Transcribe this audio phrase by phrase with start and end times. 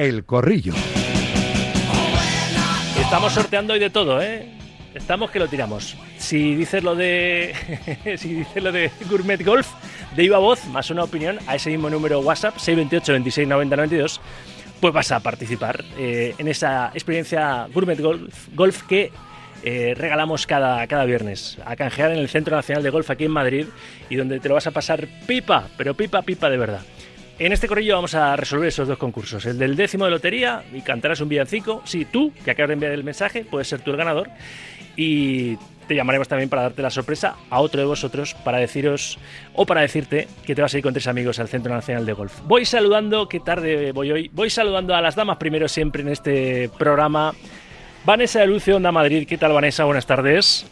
[0.00, 0.72] El Corrillo.
[2.98, 4.48] Estamos sorteando hoy de todo, ¿eh?
[4.94, 5.94] Estamos que lo tiramos.
[6.16, 7.54] Si dices lo de.
[8.16, 9.68] si dices lo de Gourmet Golf,
[10.16, 14.20] de Iba Voz, más una opinión a ese mismo número WhatsApp, 628 26 90 92,
[14.80, 19.12] pues vas a participar eh, en esa experiencia Gourmet Golf, golf que
[19.62, 23.32] eh, regalamos cada, cada viernes a canjear en el Centro Nacional de Golf aquí en
[23.32, 23.66] Madrid
[24.08, 26.80] y donde te lo vas a pasar pipa, pero pipa, pipa de verdad.
[27.40, 29.46] En este corrillo vamos a resolver esos dos concursos.
[29.46, 31.80] El del décimo de lotería y cantarás un villancico.
[31.86, 34.28] Sí, tú, que acabas de enviar el mensaje, puedes ser tú el ganador.
[34.94, 35.56] Y
[35.88, 39.18] te llamaremos también para darte la sorpresa a otro de vosotros para deciros
[39.54, 42.12] o para decirte que te vas a ir con tres amigos al Centro Nacional de
[42.12, 42.40] Golf.
[42.44, 44.30] Voy saludando, qué tarde voy hoy.
[44.34, 47.32] Voy saludando a las damas primero siempre en este programa.
[48.04, 49.26] Vanessa de Lucio, Onda Madrid.
[49.26, 49.84] ¿Qué tal, Vanessa?
[49.84, 50.66] Buenas tardes.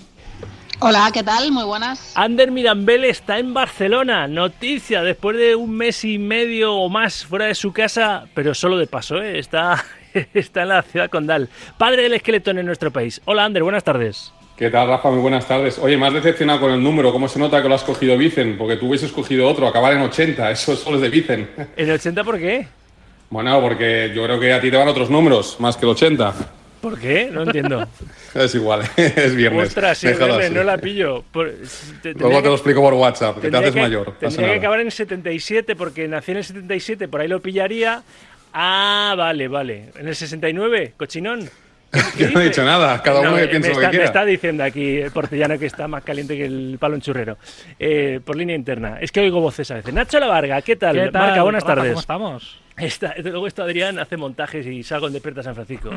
[0.80, 1.50] Hola, ¿qué tal?
[1.50, 2.12] Muy buenas.
[2.14, 4.28] Ander Mirambel está en Barcelona.
[4.28, 8.78] Noticia, después de un mes y medio o más fuera de su casa, pero solo
[8.78, 9.40] de paso, ¿eh?
[9.40, 9.84] está,
[10.34, 11.48] está en la ciudad condal.
[11.78, 13.20] Padre del esqueleto en nuestro país.
[13.24, 14.32] Hola, Ander, buenas tardes.
[14.56, 15.10] ¿Qué tal, Rafa?
[15.10, 15.80] Muy buenas tardes.
[15.80, 17.10] Oye, más decepcionado con el número.
[17.10, 18.56] ¿Cómo se nota que lo has cogido Vicen?
[18.56, 20.48] Porque tú hubieses escogido otro, acabar en 80.
[20.52, 21.50] Eso solo es de Vicen.
[21.76, 22.68] ¿En 80 por qué?
[23.30, 26.34] Bueno, porque yo creo que a ti te van otros números, más que el 80.
[26.80, 27.30] ¿Por qué?
[27.32, 27.86] No entiendo.
[28.34, 29.68] es igual, es viernes.
[29.68, 31.24] Ostras, sí, viernes, no la pillo.
[31.32, 31.52] Por,
[32.02, 34.14] te, Luego te lo explico por WhatsApp, que te haces que, mayor.
[34.18, 38.02] Tendría que acabar en 77, porque nací en el 77, por ahí lo pillaría.
[38.52, 39.90] Ah, vale, vale.
[39.98, 40.94] ¿En el 69?
[40.96, 41.48] ¿Cochinón?
[42.18, 44.04] Yo no he dicho nada, cada uno no, que piense me lo está, que quiera.
[44.04, 47.38] Me está diciendo aquí el portellano que está más caliente que el palo en churrero.
[47.78, 48.98] Eh, por línea interna.
[49.00, 49.94] Es que oigo voces a veces.
[49.94, 50.96] Nacho La Varga, ¿qué tal?
[50.96, 51.28] ¿Qué tal?
[51.28, 51.88] Marca, buenas tardes.
[51.88, 52.60] ¿Cómo estamos?
[52.80, 55.90] Esta, luego esto Adrián hace montajes y salgo en Despierta San Francisco.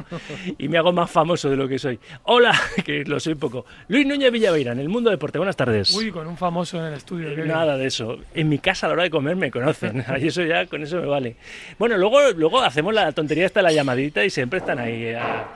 [0.58, 2.00] y me hago más famoso de lo que soy.
[2.24, 2.52] Hola,
[2.86, 3.66] que lo soy poco.
[3.88, 5.38] Luis Núñez Villaveira, en el mundo deporte.
[5.38, 5.94] Buenas tardes.
[5.96, 7.36] Uy, con un famoso en el estudio.
[7.36, 8.18] qué Nada de eso.
[8.34, 10.04] En mi casa a la hora de comer me conocen.
[10.22, 11.36] Y eso ya, con eso me vale.
[11.80, 15.54] Bueno, luego, luego hacemos la tontería esta, la llamadita, y siempre están ahí eh, a-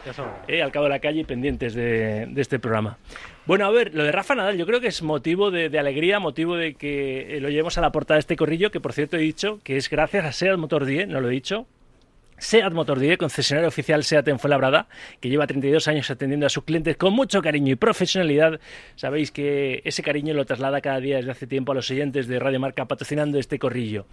[0.47, 2.97] eh, al cabo de la calle pendientes de, de este programa.
[3.45, 6.55] Bueno, a ver, lo de Rafa Nadal yo creo que es motivo de, alegría, motivo
[6.55, 9.19] de que eh, lo llevemos a la portada de este corrillo, que por cierto he
[9.19, 11.67] dicho que es gracias a Seat Motor 10, no lo he dicho,
[12.37, 14.87] SEAT Motor 10, concesionario oficial SEAT en Fuenlabrada,
[15.21, 18.59] que lleva 32 años atendiendo a sus clientes con mucho cariño y profesionalidad.
[18.95, 22.39] Sabéis que ese cariño lo traslada cada día desde hace tiempo a los oyentes de
[22.39, 24.05] Radio Marca patrocinando este corrillo.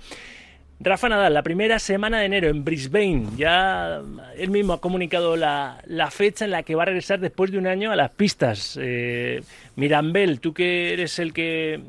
[0.84, 3.26] Rafa Nadal, la primera semana de enero en Brisbane.
[3.36, 4.02] Ya
[4.36, 5.78] él mismo ha comunicado la,
[6.10, 8.76] fecha en la que va a regresar después de un año a las pistas.
[8.82, 9.42] Eh,
[9.76, 11.80] Mirambel, tú que eres el que eh,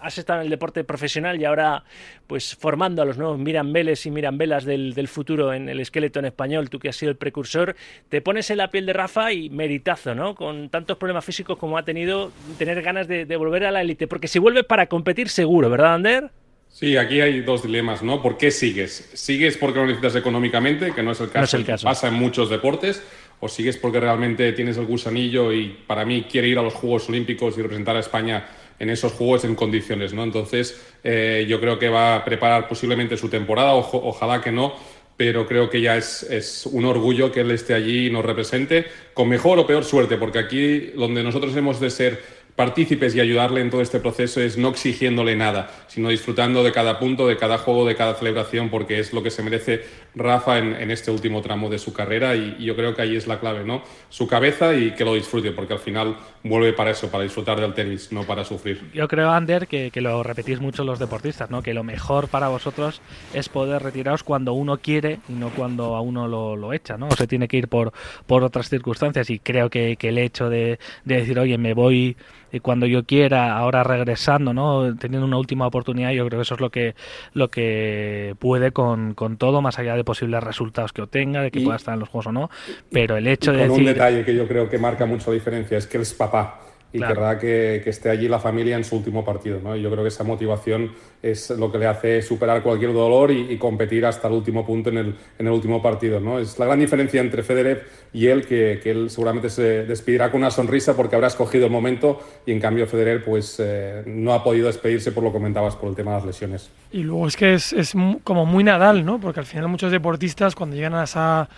[0.00, 1.84] has estado en el deporte profesional y ahora
[2.26, 6.24] pues formando a los nuevos Mirambeles y Mirambelas del, del futuro en el esqueleto en
[6.24, 7.76] español, tú que has sido el precursor,
[8.08, 10.34] te pones en la piel de Rafa y meritazo, ¿no?
[10.34, 14.08] Con tantos problemas físicos como ha tenido, tener ganas de, de volver a la élite.
[14.08, 16.41] Porque si vuelves para competir seguro, ¿verdad, Ander?
[16.72, 18.22] Sí, aquí hay dos dilemas, ¿no?
[18.22, 19.10] ¿Por qué sigues?
[19.12, 21.84] ¿Sigues porque lo necesitas económicamente, que no es el caso, No es el caso.
[21.84, 23.02] pasa en muchos deportes?
[23.40, 27.08] ¿O sigues porque realmente tienes el gusanillo y para mí quiere ir a los Juegos
[27.08, 28.46] Olímpicos y representar a España
[28.78, 30.24] en esos Juegos en condiciones, ¿no?
[30.24, 34.72] Entonces, eh, yo creo que va a preparar posiblemente su temporada, ojo- ojalá que no,
[35.16, 38.86] pero creo que ya es, es un orgullo que él esté allí y nos represente
[39.12, 43.60] con mejor o peor suerte, porque aquí donde nosotros hemos de ser partícipes y ayudarle
[43.60, 47.58] en todo este proceso es no exigiéndole nada, sino disfrutando de cada punto, de cada
[47.58, 51.70] juego, de cada celebración, porque es lo que se merece Rafa en, este último tramo
[51.70, 53.82] de su carrera y, yo creo que ahí es la clave, ¿no?
[54.08, 57.72] Su cabeza y que lo disfrute, porque al final vuelve para eso, para disfrutar del
[57.74, 58.90] tenis, no para sufrir.
[58.92, 61.62] Yo creo, Ander, que, lo repetís mucho los deportistas, ¿no?
[61.62, 63.00] Que lo mejor para vosotros
[63.32, 67.08] es poder retiraros cuando uno quiere y no cuando a uno lo, echa, ¿no?
[67.08, 67.92] O se tiene que ir por,
[68.26, 72.16] otras circunstancias y creo que, el hecho de, de decir, oye, me voy
[72.52, 74.94] eh, cuando yo quiera, ahora regresando, ¿no?
[74.96, 76.94] Teniendo una última oportunidad, yo creo que eso es lo que,
[77.32, 81.64] lo que puede con todo, más allá de posibles resultados que obtenga, de que Y-
[81.64, 82.50] pueda estar en los juegos o no,
[82.90, 83.94] pero el hecho de con un decir...
[83.94, 86.60] detalle que yo creo que marca mucho la diferencia es que es papá
[86.92, 87.14] y Claro.
[87.14, 89.60] querrá que, que esté allí la familia en su último partido.
[89.62, 89.74] ¿no?
[89.76, 90.92] Y yo creo que esa motivación
[91.22, 94.90] es lo que le hace superar cualquier dolor y, y competir hasta el último punto
[94.90, 96.20] en el, en el último partido.
[96.20, 96.38] ¿no?
[96.38, 100.40] Es la gran diferencia entre Federer y él, que, que él seguramente se despedirá con
[100.42, 104.44] una sonrisa porque habrá escogido el momento y en cambio Federer pues, eh, no ha
[104.44, 106.70] podido despedirse por lo que comentabas por el tema de las lesiones.
[106.90, 109.18] Y luego es que es, es como muy Nadal, ¿no?
[109.18, 111.48] Porque al final muchos deportistas cuando llegan a esa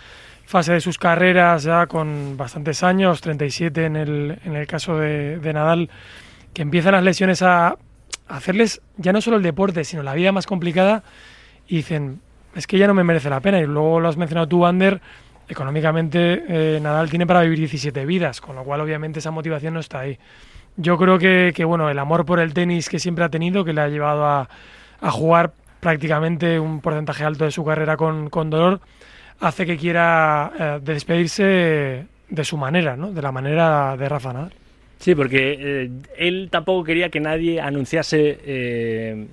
[0.45, 5.39] fase de sus carreras ya con bastantes años, 37 en el, en el caso de,
[5.39, 5.89] de Nadal,
[6.53, 7.77] que empiezan las lesiones a,
[8.27, 11.03] hacerles ya no solo el deporte, sino la vida más complicada
[11.67, 12.21] y dicen,
[12.55, 13.59] es que ya no me merece la pena.
[13.59, 15.01] Y luego lo has mencionado tú, Ander,
[15.47, 19.79] económicamente eh, Nadal tiene para vivir 17 vidas, con lo cual obviamente esa motivación no
[19.79, 20.17] está ahí.
[20.77, 23.73] Yo creo que, que, bueno, el amor por el tenis que siempre ha tenido, que
[23.73, 24.49] le ha llevado a,
[24.99, 28.81] a jugar prácticamente un porcentaje alto de su carrera con, con dolor,
[29.39, 33.11] hace que quiera eh, despedirse de su manera, ¿no?
[33.11, 34.53] de la manera de Rafa Nadal.
[34.99, 39.27] Sí, porque eh, él tampoco quería que nadie anunciase eh,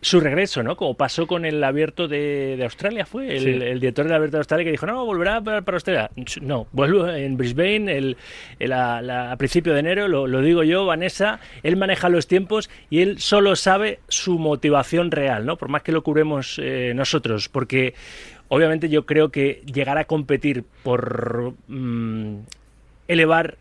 [0.00, 0.76] su regreso, ¿no?
[0.76, 4.70] Como pasó con el abierto de, Australia, fue el, director del abierto de Australia que
[4.70, 6.10] dijo, no, volverá para, Australia.
[6.42, 12.08] No, vuelvo en Brisbane el, a, principio de enero, lo, digo yo, Vanessa, él maneja
[12.08, 15.56] los tiempos y él solo sabe su motivación real, ¿no?
[15.56, 17.94] Por más que lo curemos eh, nosotros, porque
[18.48, 22.38] obviamente yo creo que llegar a competir por mm,
[23.08, 23.56] elevar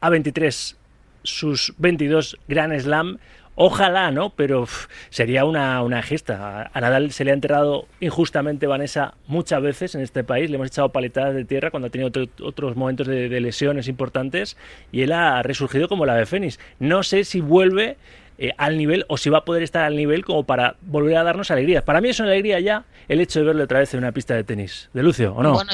[0.00, 0.76] a 23
[1.22, 3.18] sus 22 Grand Slam
[3.58, 4.30] Ojalá, ¿no?
[4.36, 4.68] Pero
[5.08, 6.70] sería una, una, gesta.
[6.74, 10.50] A Nadal se le ha enterrado injustamente, Vanessa, muchas veces en este país.
[10.50, 12.10] Le hemos echado paletadas de tierra cuando ha tenido
[12.42, 14.58] otros momentos de, de, lesiones importantes
[14.92, 16.60] y él ha resurgido como la de Fénix.
[16.80, 17.96] No sé si vuelve
[18.38, 21.24] eh, al nivel o si va a poder estar al nivel como para volver a
[21.24, 21.82] darnos alegrías.
[21.82, 24.34] Para mí es una alegría ya el hecho de verlo otra vez en una pista
[24.34, 24.90] de tenis.
[24.92, 25.54] ¿De Lucio o no?
[25.54, 25.72] Bueno,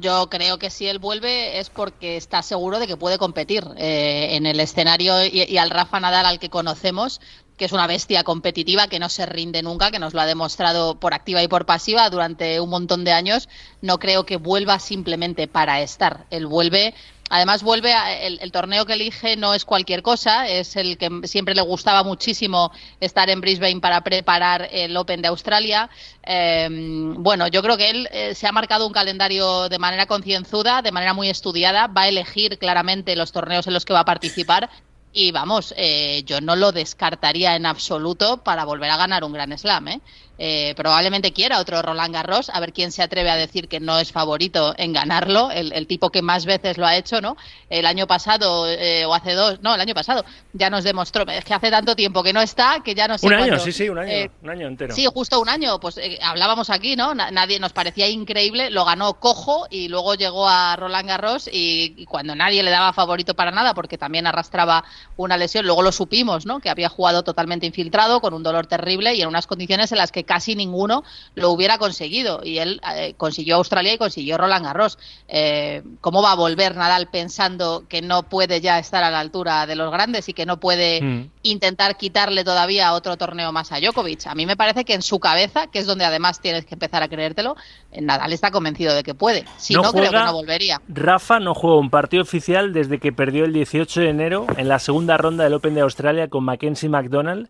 [0.00, 4.36] yo, creo que si él vuelve es porque está seguro de que puede competir eh,
[4.36, 7.20] en el escenario y, al Rafa Nadal al que conocemos
[7.56, 10.96] que es una bestia competitiva que no se rinde nunca, que nos lo ha demostrado
[10.96, 13.48] por activa y por pasiva durante un montón de años,
[13.82, 16.26] no creo que vuelva simplemente para estar.
[16.30, 16.94] Él vuelve
[17.34, 21.54] Además, vuelve a, el, torneo que elige no es cualquier cosa, es el que siempre
[21.54, 22.70] le gustaba muchísimo
[23.00, 25.88] estar en Brisbane para preparar el Open de Australia.
[26.22, 30.82] Em, bueno, yo creo que él eh, se ha marcado un calendario de manera concienzuda,
[30.82, 34.04] de manera muy estudiada, va a elegir claramente los torneos en los que va a
[34.04, 34.68] participar
[35.14, 39.56] y vamos, eh, yo no lo descartaría en absoluto para volver a ganar un Gran
[39.56, 39.88] Slam.
[39.88, 40.00] ¿eh?
[40.44, 44.00] Eh, probablemente quiera otro Roland Garros, a ver quién se atreve a decir que no
[44.00, 47.36] es favorito en ganarlo, el, tipo que más veces lo ha hecho, ¿no?
[47.70, 51.54] El año pasado o hace dos, no, el año pasado ya nos demostró, es que
[51.54, 53.28] hace tanto tiempo que no está que ya no sé.
[53.28, 54.92] Un año, sí, sí, un año, un año entero.
[54.96, 57.14] Sí, justo un año, pues hablábamos aquí, ¿no?
[57.14, 62.04] Nadie nos parecía increíble, lo ganó cojo y luego llegó a Roland Garros y, y
[62.06, 64.82] cuando nadie le daba favorito para nada, porque también arrastraba
[65.16, 65.66] una lesión.
[65.66, 66.58] Luego lo supimos, ¿no?
[66.58, 70.10] Que había jugado totalmente infiltrado, con un dolor terrible y en unas condiciones en las
[70.10, 72.40] que casi ninguno lo hubiera conseguido.
[72.42, 74.98] Y él eh, consiguió Australia y consiguió Roland Garros.
[75.28, 79.66] Eh, ¿Cómo va a volver Nadal pensando que no puede ya estar a la altura
[79.66, 81.30] de los grandes y que no puede mm.
[81.42, 84.26] Intentar quitarle todavía otro torneo más a Djokovic?
[84.26, 87.02] A mí me parece que en su cabeza, que es donde además tienes que empezar
[87.02, 87.56] a creértelo,
[88.00, 89.44] Nadal está convencido de que puede.
[89.56, 90.80] Si no, creo que no volvería.
[90.88, 94.78] Rafa no juega un partido oficial desde que perdió el 18 de enero en la
[94.78, 97.48] segunda ronda del Open de Australia con Mackenzie McDonald.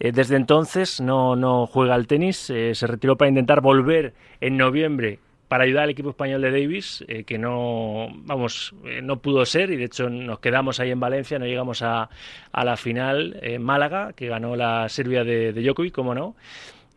[0.00, 4.56] Eh, desde entonces no, no juega al tenis, eh, se retiró para intentar volver en
[4.56, 5.20] noviembre
[5.54, 8.74] para ayudar al equipo español de Davis, eh, que no, vamos,
[9.04, 12.10] no pudo ser y de hecho nos quedamos ahí en Valencia, no llegamos a,
[12.52, 16.34] la final en Málaga, que ganó la Serbia de, de Djokovic, como no.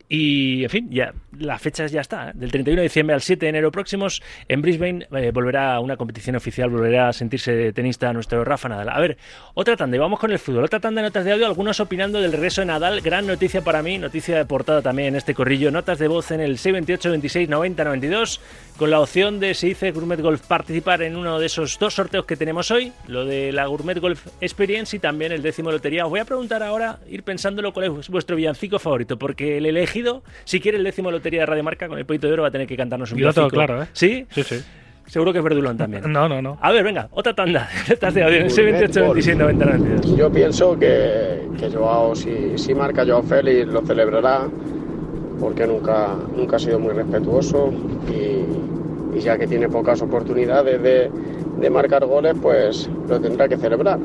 [0.08, 2.30] Y, en fin, ya la fecha ya está.
[2.30, 2.32] ¿eh?
[2.34, 6.36] Del 31 de diciembre al 7 de enero próximos, en Brisbane eh, volverá una competición
[6.36, 8.88] oficial, volverá a sentirse tenista nuestro Rafa Nadal.
[8.88, 9.18] A ver,
[9.54, 10.64] otra tanda, y vamos con el fútbol.
[10.64, 13.00] Otra tanda de notas de audio, algunos opinando del regreso de Nadal.
[13.02, 15.70] Gran noticia para mí, noticia de portada también en este corrillo.
[15.70, 18.40] Notas de voz en el 628 26 90 92,
[18.78, 22.24] con la opción de, si dice Gourmet Golf, participar en uno de esos dos sorteos
[22.24, 26.06] que tenemos hoy, lo de la Gourmet Golf Experience y también el décimo lotería.
[26.06, 29.97] Os voy a preguntar ahora, ir pensándolo, cuál es vuestro villancico favorito, porque el elegí
[30.44, 32.52] si quiere el décimo Lotería de Radio Marca, con el Pollito de Oro va a
[32.52, 33.86] tener que cantarnos un todo claro, ¿eh?
[33.92, 34.26] ¿Sí?
[34.30, 34.62] Sí, sí.
[35.06, 36.02] Seguro que es Verdulón también.
[36.12, 36.58] No, no, no.
[36.60, 37.68] A ver, venga, otra tanda.
[37.88, 40.16] Estás de audio, 28, 27, 90, 92.
[40.16, 44.46] Yo pienso que, que Joao, si, si marca Joao Félix, lo celebrará,
[45.40, 47.72] porque nunca, nunca ha sido muy respetuoso
[48.10, 51.10] y, y ya que tiene pocas oportunidades de,
[51.60, 53.98] de marcar goles, pues lo tendrá que celebrar.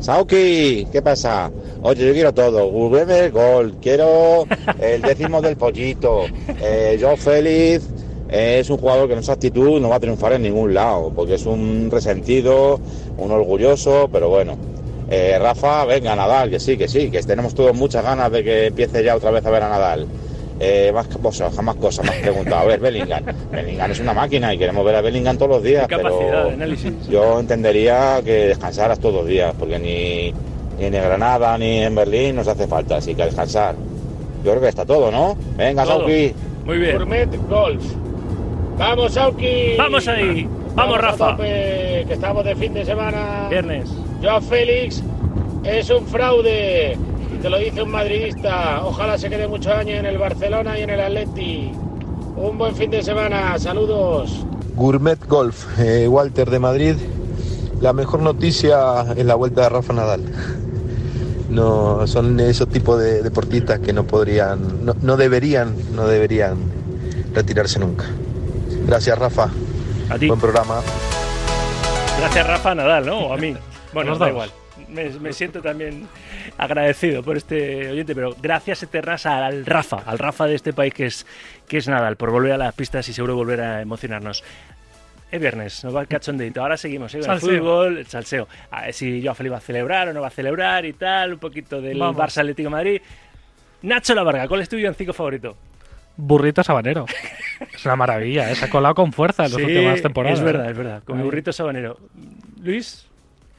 [0.00, 1.50] Sauki, ¿qué pasa?
[1.82, 2.68] Oye, yo quiero todo.
[2.70, 4.44] Google gol, quiero
[4.80, 6.24] el décimo del pollito.
[6.60, 7.88] Eh, yo feliz.
[8.28, 11.34] es un jugador que en esa actitud no va a triunfar en ningún lado, porque
[11.34, 12.80] es un resentido,
[13.16, 14.56] un orgulloso, pero bueno.
[15.08, 18.66] Eh, Rafa, venga, Nadal, que sí, que sí, que tenemos todos muchas ganas de que
[18.66, 20.06] empiece ya otra vez a ver a Nadal.
[20.58, 22.62] Eh, más cosas, más cosas, más preguntado.
[22.62, 23.24] A ver, Bellingham.
[23.50, 25.86] Bellingham es una máquina y queremos ver a Bellingham todos los días.
[25.88, 26.50] pero
[27.10, 32.48] yo entendería que descansaras todos los días, porque ni, en Granada ni en Berlín nos
[32.48, 33.74] hace falta, así que descansar.
[34.44, 35.36] Yo creo que está todo, ¿no?
[35.56, 36.32] Venga, Sauki.
[36.64, 36.96] Muy bien.
[36.96, 37.84] Gourmet Golf.
[38.78, 39.76] Vamos, Sauki.
[39.76, 40.48] Vamos ahí.
[40.74, 41.36] Vamos, Rafa.
[41.36, 43.48] que estamos de fin de semana.
[43.50, 43.90] Viernes.
[44.22, 45.02] Yo, Félix,
[45.64, 46.96] es un fraude
[47.46, 48.80] te lo dice un madridista.
[48.84, 51.70] Ojalá se quede muchos años en el Barcelona y en el Atleti.
[52.34, 53.56] Un buen fin de semana.
[53.56, 54.44] Saludos.
[54.74, 56.96] Gourmet Golf, eh, Walter de Madrid.
[57.80, 60.24] La mejor noticia es la vuelta de Rafa Nadal.
[61.48, 66.56] No, son esos tipos de deportistas que no podrían, no, deberían, no deberían
[67.32, 68.06] retirarse nunca.
[68.88, 69.50] Gracias, Rafa.
[70.10, 70.26] A ti.
[70.26, 70.80] Buen programa.
[72.18, 73.18] Gracias, Rafa Nadal, ¿no?
[73.28, 73.56] O a mí.
[73.94, 74.50] Bueno, Los da igual.
[74.88, 76.06] Me, me siento también
[76.58, 81.06] agradecido por este oyente, pero gracias eternas al Rafa, al Rafa de este país que
[81.06, 81.26] es,
[81.68, 84.44] que es Nadal, por volver a las pistas y seguro volver a emocionarnos.
[85.30, 86.62] Es viernes, nos va el cachondeito.
[86.62, 87.20] Ahora seguimos, ¿eh?
[87.20, 88.46] Con el fútbol, el salseo.
[88.70, 91.34] A ver si Joao Félix va a celebrar o no va a celebrar y tal,
[91.34, 92.16] un poquito del Vamos.
[92.16, 93.00] Barça Atlético de Madrid.
[93.82, 95.56] Nacho La Varga, ¿cuál es tu villancico favorito?
[96.16, 97.06] Burrito sabanero.
[97.74, 98.54] es una maravilla, ¿eh?
[98.54, 100.38] se ha colado con fuerza en las últimas temporadas.
[100.38, 100.70] es verdad, ¿eh?
[100.70, 101.02] es verdad.
[101.04, 101.98] Con mi burrito sabanero.
[102.62, 103.05] Luis,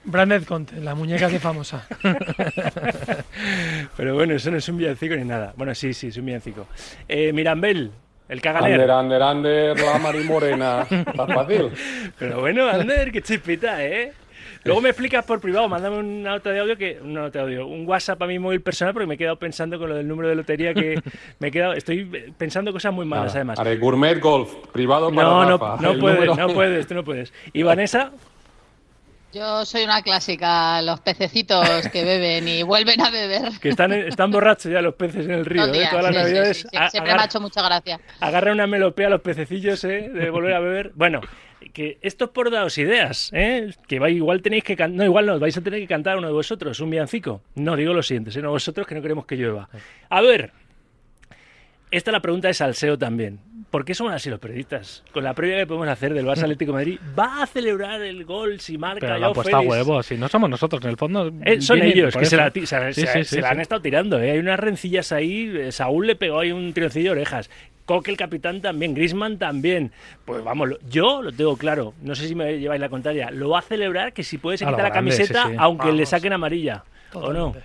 [0.07, 1.85] Branded Conte, la muñeca que famosa.
[3.97, 5.53] Pero bueno, eso no es un villancico ni nada.
[5.57, 6.67] Bueno, sí, sí, es un villancico.
[7.07, 7.91] Eh, Mirambel,
[8.29, 8.91] el Ander, cagaler.
[8.91, 10.85] Ander, Ander, la Mari Morena.
[10.89, 11.69] Está fácil.
[12.17, 14.13] Pero bueno, Ander, qué chispita, ¿eh?
[14.63, 17.67] Luego me explicas por privado, mándame una nota de audio que una nota de audio,
[17.67, 20.27] un WhatsApp a mi móvil personal porque me he quedado pensando con lo del número
[20.27, 20.99] de lotería que
[21.39, 22.03] me he quedado, estoy
[22.37, 23.59] pensando cosas muy malas Nada, además.
[23.59, 25.81] Haré Gourmet Golf, privado para No, no, Rafa.
[25.81, 27.31] no El puedes, número- no puedes, tú no puedes.
[27.53, 28.11] Y Vanessa,
[29.34, 33.50] Yo soy una clásica, los pececitos que beben y vuelven a beber.
[33.62, 35.88] que están, están borrachos ya los peces en el río, Todos ¿eh?
[35.91, 36.57] Todas las sí, navidades.
[36.62, 36.77] sí, sí.
[36.77, 38.00] a- Siempre me ha hecho mucha gracia.
[38.19, 40.10] agarra una melopea a los pececillos, ¿eh?
[40.10, 40.91] De volver a beber.
[40.96, 41.22] Bueno,
[41.74, 43.74] que esto es por daros ideas, ¿eh?
[43.88, 46.27] Que va, igual tenéis que cantar, no, igual no, vais a tener que cantar uno
[46.27, 47.41] de vosotros, un villancico.
[47.55, 48.41] No, digo lo siguiente, ¿eh?
[48.41, 49.69] No vosotros que no queremos que llueva.
[50.10, 50.51] A ver,
[51.91, 53.39] esta la pregunta es salseo también.
[53.77, 55.03] ¿Por qué somos así los periodistas?
[55.13, 58.25] Con la previa que podemos hacer del Barça Atlético de Madrid, ¿va a celebrar el
[58.25, 59.72] gol si marca Pero la Joao han puesto a Félix?
[59.72, 61.31] huevos, si no somos nosotros, en el fondo.
[61.46, 63.53] Eh, son ellos que se la, ti- se, Sí, se- sí, se sí, la sí.
[63.53, 64.19] han estado tirando.
[64.19, 64.31] ¿eh?
[64.31, 65.53] Hay unas rencillas ahí.
[65.55, 67.51] eh, Saúl le pegó ahí un tironcillo de orejas.
[67.86, 68.96] Coque, el capitán, también.
[68.96, 69.91] Grisman también.
[70.25, 71.93] Pues vamos, lo- yo lo tengo claro.
[72.01, 73.29] No sé si me lleváis la contraria.
[73.29, 75.55] Lo va a celebrar que si puede se quita la grande, camiseta, sí, sí.
[75.60, 76.84] aunque le saquen amarilla.
[77.13, 77.55] ¿O no?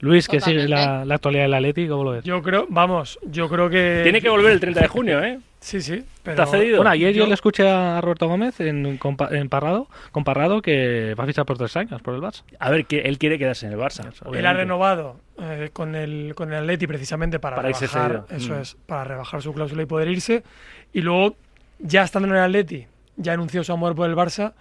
[0.00, 2.24] Luis, que sigue la, la actualidad del Atlético, ¿cómo lo ves?
[2.24, 4.00] Yo creo, vamos, yo creo que.
[4.02, 5.38] Tiene que volver el 30 de junio, ¿eh?
[5.60, 6.02] Sí, sí.
[6.22, 6.76] Pero Está cedido.
[6.78, 8.98] Bueno, ayer yo Yo- le escuché a Roberto Gómez en,
[9.30, 12.44] en Parrado, con Parrado que va a fichar por tres años por el Barça.
[12.58, 14.10] A ver, que él quiere quedarse en el Barça.
[14.34, 18.26] Él ha renovado eh, con el con el Atleti precisamente para, rebajar, cedido.
[18.30, 18.60] eso Mm.
[18.62, 20.42] es, para rebajar su cláusula y poder irse.
[20.94, 21.36] Y luego,
[21.78, 24.54] ya estando en el Atleti, ya anunció su amor por el Barça.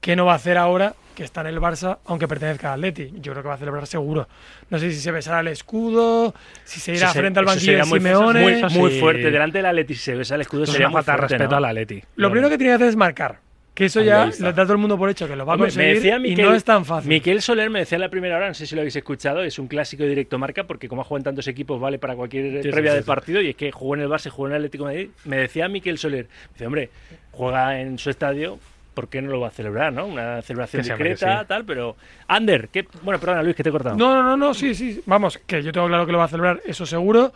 [0.00, 3.12] ¿Qué no va a hacer ahora que está en el Barça, aunque pertenezca al Atleti?
[3.20, 4.26] Yo creo que va a celebrar seguro.
[4.70, 7.76] No sé si se besará el escudo, si se irá Eso se- frente al banquillo
[7.78, 8.40] de muy, Simeone.
[8.42, 9.00] muy, Eso muy sí.
[9.00, 9.30] fuerte.
[9.30, 11.56] Delante del Atleti si se besa el escudo Es sería falta respeto ¿no?
[11.56, 12.02] al Atleti.
[12.16, 13.38] Lo primero que tiene que hacer es marcar.
[13.74, 14.52] Que eso ya lo está.
[14.52, 16.20] da todo el mundo por hecho, que lo va a Hombre, conseguir me decía y
[16.20, 17.08] Miquel, no es tan fácil.
[17.08, 19.58] Miquel Soler me decía en la primera hora, no sé si lo habéis escuchado, es
[19.58, 22.62] un clásico de directo marca porque como ha jugado en tantos equipos vale para cualquier
[22.62, 23.06] Sí, previa sí, de sí.
[23.06, 25.10] partido y es que jugó en el Barça, jugó en el Atlético de Madrid.
[25.24, 26.90] Me decía Miquel Soler, dice, hombre,
[27.30, 28.58] juega en su estadio,
[28.94, 30.06] ¿por qué no lo va a celebrar, no?
[30.06, 31.46] Una celebración discreta, sí.
[31.46, 31.96] tal, pero...
[32.28, 32.86] Ander, que...
[33.02, 33.96] bueno, perdona Luis, que te he cortado.
[33.96, 35.02] No, no, no, no, sí, sí.
[35.06, 37.32] Vamos, que yo tengo claro que lo va a celebrar, eso seguro.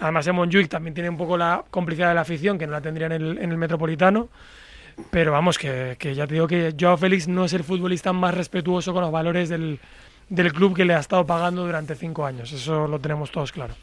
[0.00, 2.80] Además, en Montjuic también tiene un poco la complicidad de la afición, que no la
[2.80, 4.28] tendría en el, en el Metropolitano.
[5.10, 8.34] Pero vamos, que, que ya te digo que Joao Félix no es el futbolista más
[8.34, 9.78] respetuoso con los valores del,
[10.28, 12.52] del club que le ha estado pagando durante cinco años.
[12.52, 13.74] Eso lo tenemos todos claro.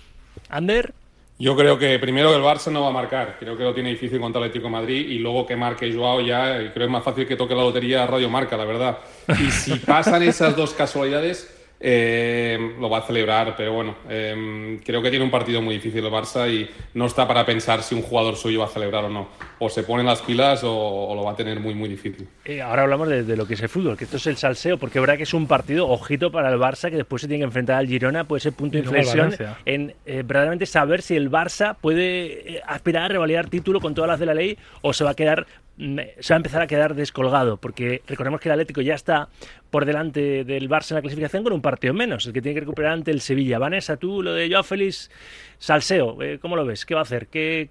[0.50, 0.94] Ander,
[1.42, 3.38] Yo creo que primero el Barça no va a marcar.
[3.40, 6.20] Creo que lo tiene difícil contra el Atlético de Madrid y luego que marque Joao
[6.20, 8.98] ya, eh, creo que es más fácil que toque la lotería Radio Marca, la verdad.
[9.40, 13.56] Y si pasan esas dos casualidades, eh, lo va a celebrar.
[13.58, 17.28] Pero bueno, eh, creo que tiene un partido muy difícil el Barça y no está
[17.28, 19.30] para pensar si un jugador suyo va a celebrar o no.
[19.60, 22.28] O se pone las pilas o, o lo va a tener muy, muy difícil.
[22.46, 24.78] eh, ahora hablamos de, de lo que es el fútbol, que esto es el salseo,
[24.78, 27.42] porque es verdad que es un partido, ojito para el Barça, que después se tiene
[27.42, 31.30] que enfrentar al Girona, puede ser punto de inflexión en eh, verdaderamente saber si el
[31.30, 35.04] Barça puede eh, aspirar a revalidar título con todas las de la ley o se
[35.04, 35.46] va a quedar
[35.80, 39.30] se va a empezar a quedar descolgado, porque recordemos que el Atlético ya está
[39.70, 42.60] por delante del Barça en la clasificación con un partido menos, el que tiene que
[42.62, 43.60] recuperar ante el Sevilla.
[43.60, 45.10] Vanessa, tú lo de Joao Félix,
[45.58, 46.86] Salseo, eh, ¿cómo lo ves?
[46.86, 47.28] ¿Qué va a hacer?
[47.28, 47.70] ¿Qué,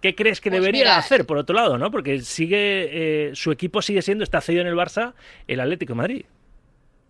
[0.00, 1.90] qué crees que Pues debería mira, hacer, por otro lado, no?
[1.90, 5.12] Porque sigue eh, su equipo sigue siendo, está cedido en el Barça,
[5.46, 6.24] el Atlético de Madrid.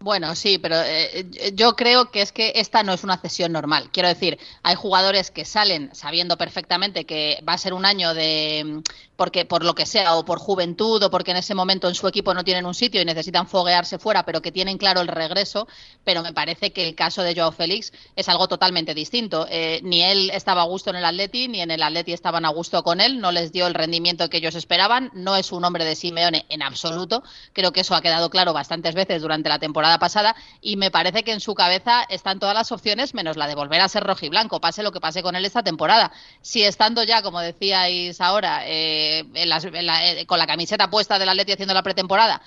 [0.03, 3.91] Bueno, sí, pero eh, yo creo que es que esta no es una cesión normal.
[3.93, 8.81] Quiero decir, hay jugadores que salen sabiendo perfectamente que va a ser un año de
[9.21, 12.09] porque por lo que sea o por juventud o porque en ese momento en su
[12.09, 15.69] equipo no tienen un sitio y necesitan foguearse fuera, pero que tienen claro el regreso.
[16.05, 19.47] Pero me parece que el caso de Joao Félix es algo totalmente distinto.
[19.51, 22.49] Eh, ni él estaba a gusto en el Atleti, ni en el Atleti estaban a
[22.49, 23.21] gusto con él.
[23.21, 25.11] No les dio el rendimiento que ellos esperaban.
[25.13, 27.23] No es un hombre de Simeone en absoluto.
[27.53, 31.25] Creo que eso ha quedado claro bastantes veces durante la temporada pasada y me parece
[31.25, 34.63] que en su cabeza están todas las opciones menos la de volver a ser rojiblanco,
[34.63, 36.11] pase lo que pase con él esta temporada.
[36.41, 40.89] Si estando ya, como decíais ahora, eh, en las- en la- eh, con la camiseta
[40.91, 42.41] puesta del Atleti haciendo la pretemporada,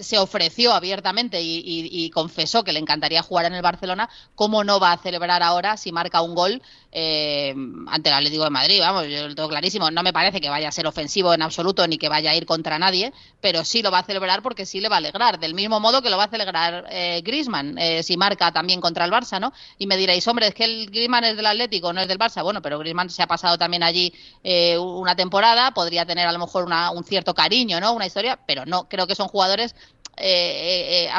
[0.00, 4.92] se ofreció abiertamente y confesó que le encantaría jugar en el Barcelona, ¿cómo no va
[4.92, 6.62] a celebrar ahora si marca un gol
[6.92, 7.54] eh,
[7.88, 8.80] ante el Atlético de Madrid?
[8.80, 9.90] Vamos, yo lo tengo clarísimo.
[9.90, 12.46] No me parece que vaya a ser ofensivo en absoluto ni que vaya a ir
[12.46, 15.38] contra nadie, pero sí lo va a celebrar porque sí le va a alegrar.
[15.38, 19.04] Del mismo modo que lo va a celebrar eh, Griezmann eh, si marca también contra
[19.04, 19.52] el Barça, ¿no?
[19.78, 22.42] Y me diréis, hombre, es que el Griezmann es del Atlético, no es del Barça.
[22.42, 24.12] Bueno, pero Griezmann se ha pasado también allí
[24.42, 27.92] eh, una temporada, podría tener a lo mejor una- un cierto cariño, ¿no?
[27.92, 29.74] Una historia, pero no, creo que son jugadores
[30.22, 31.10] eh, eh,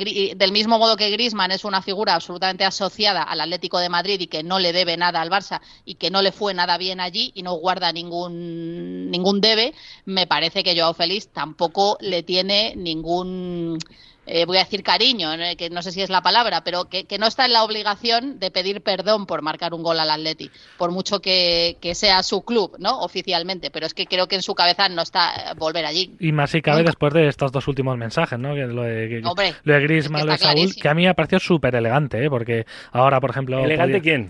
[0.00, 4.20] eh, del mismo modo que Griezmann es una figura absolutamente asociada al Atlético de Madrid
[4.20, 6.98] y que no le debe nada al Barça y que no le fue nada bien
[6.98, 9.74] allí y no guarda ningún ningún debe,
[10.06, 13.78] me parece que Joao Félix tampoco le tiene ningún
[14.28, 15.44] eh, voy a decir cariño, ¿no?
[15.56, 18.38] que no sé si es la palabra, pero que, que no está en la obligación
[18.38, 22.42] de pedir perdón por marcar un gol al Atleti, por mucho que, que sea su
[22.42, 23.00] club, ¿no?
[23.00, 26.14] Oficialmente, pero es que creo que en su cabeza no está eh, volver allí.
[26.20, 26.90] Y más si cabe Nunca.
[26.90, 28.54] después de estos dos últimos mensajes, ¿no?
[28.54, 30.82] Que lo de, que- Hombre, lo de Griezmann, es que lo de Saúl, clarísimo.
[30.82, 32.30] que a mí me ha parecido súper elegante, ¿eh?
[32.30, 33.58] Porque ahora, por ejemplo...
[33.64, 34.28] ¿Elegante podía- quién?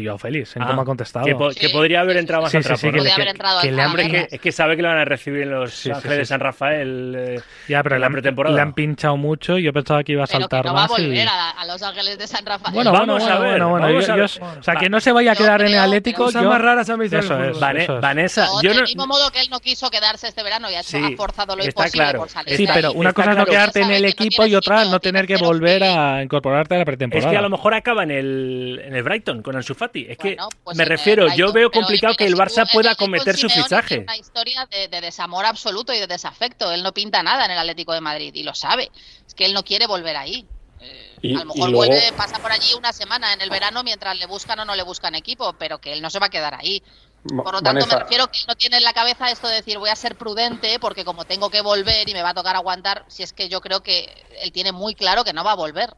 [0.00, 1.24] Y yo feliz, en Ah, cómo ha contestado.
[1.26, 3.30] Que, po- que podría haber entrado más Sí, sí, sí, que le- Podría haber que-
[3.30, 3.68] entrado le
[4.02, 6.12] es que, es que sabe que lo van a recibir en los Sí, sí, Ángeles
[6.12, 6.28] sí, de sí.
[6.28, 8.54] San Rafael eh, Ya, pero en le la han, pretemporada.
[8.56, 10.84] le han pinchado mucho y yo pensaba que iba a pero que saltar no va
[10.84, 10.98] a más.
[10.98, 12.74] y- volver a, a Los Ángeles de San Rafael.
[12.74, 14.58] Bueno, Vamos bueno, a ver, bueno, bueno, vamos yo- a yo- ver.
[14.58, 16.24] o sea, que no se vaya a Yo quedar en el creo- Atlético.
[16.24, 18.00] Cosas yo- más raras han visto Eso es, Vane- eso es.
[18.02, 20.74] Vanessa, No, yo del no, mismo modo que él no quiso quedarse este verano y
[20.74, 22.18] ha, hecho- Sí, ha forzado lo está imposible claro.
[22.20, 22.94] por salir Sí, de pero ahí.
[22.96, 25.84] una cosa es no quedarte en el que equipo y otra no tener que volver
[25.84, 27.30] a incorporarte a la es pretemporada.
[27.30, 30.06] que a lo mejor acaba en el, en el Brighton con Ansu Fati.
[30.08, 33.98] Es que pues me refiero, yo veo complicado que el Barça pueda cometer su fichaje.
[34.00, 36.72] una historia de desamor absoluto y de desafecto.
[36.72, 38.90] Él no pinta nada en el Atlético de Madrid y lo sabe.
[39.28, 40.48] Es que él no quiere volver ahí.
[40.80, 43.82] Eh, Y- a lo mejor luego- vuelve, pasa por allí una semana en el verano
[43.84, 46.30] mientras le buscan o no le buscan equipo, pero que él no se va a
[46.30, 46.82] quedar ahí.
[47.24, 49.76] Por lo tanto, Vanessa, me refiero que no tiene en la cabeza esto de decir
[49.78, 53.04] voy a ser prudente porque como tengo que volver y me va a tocar aguantar,
[53.08, 54.08] si es que yo creo que
[54.40, 55.94] él tiene muy claro que no va a volver.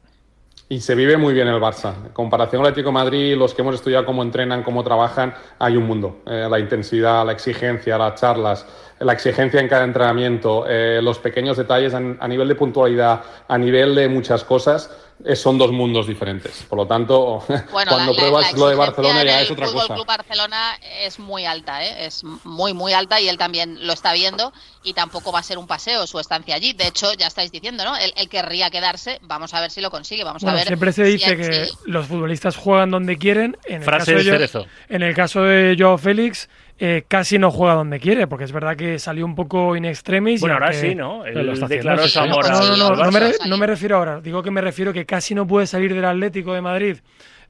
[0.73, 1.93] Y se vive muy bien el Barça.
[2.07, 5.77] En comparación al Atlético de Madrid, los que hemos estudiado cómo entrenan, cómo trabajan, hay
[5.77, 6.21] un mundo.
[6.27, 8.65] Eh, la intensidad, la exigencia, las charlas,
[9.01, 13.97] la exigencia en cada entrenamiento, eh, los pequeños detalles a, nivel de puntualidad, a nivel
[13.97, 14.97] de muchas cosas,
[15.35, 16.65] son dos mundos diferentes.
[16.69, 19.51] Por lo tanto, Bueno, cuando la- la- pruebas la lo de Barcelona ya el es
[19.51, 19.95] otra Fútbol cosa.
[19.95, 22.07] Club Barcelona es muy alta, ¿eh?
[22.07, 24.53] es muy, muy alta y él también lo está viendo
[24.83, 26.73] y tampoco va a ser un paseo su estancia allí.
[26.73, 27.97] De hecho, ya estáis diciendo, ¿no?
[27.97, 30.67] Él, él querría quedarse, vamos a ver si lo consigue, vamos Bueno, a ver.
[30.67, 33.57] siempre se si dice él- que si- los futbolistas juegan donde quieren.
[33.67, 34.67] En el Frase caso de de, Cerezo.
[34.89, 36.49] en el caso de Joao Félix,
[36.83, 40.41] eh, casi no juega donde quiere, porque es verdad que salió un poco in extremis.
[40.41, 41.21] y Bueno, ahora sí, ¿no?
[41.25, 42.51] Pero lo Él está declaró haciendo, su sí.
[42.51, 43.39] amor No, no, no, al no me, Barça.
[43.43, 44.21] re- no me refiero ahora.
[44.23, 46.97] Digo que me refiero que casi no puede salir del Atlético de Madrid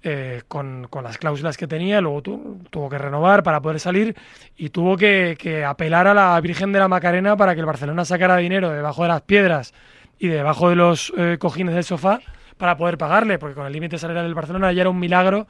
[0.02, 2.00] eh, con, con las cláusulas que tenía.
[2.00, 4.16] Luego tu- tuvo que renovar para poder salir
[4.56, 8.04] y tuvo que, que apelar a la Virgen de la Macarena para que el Barcelona
[8.04, 9.72] sacara dinero debajo de las piedras
[10.18, 12.18] y debajo de los eh, cojines del sofá
[12.58, 15.46] para poder pagarle, porque con el límite salarial del Barcelona ya era un milagro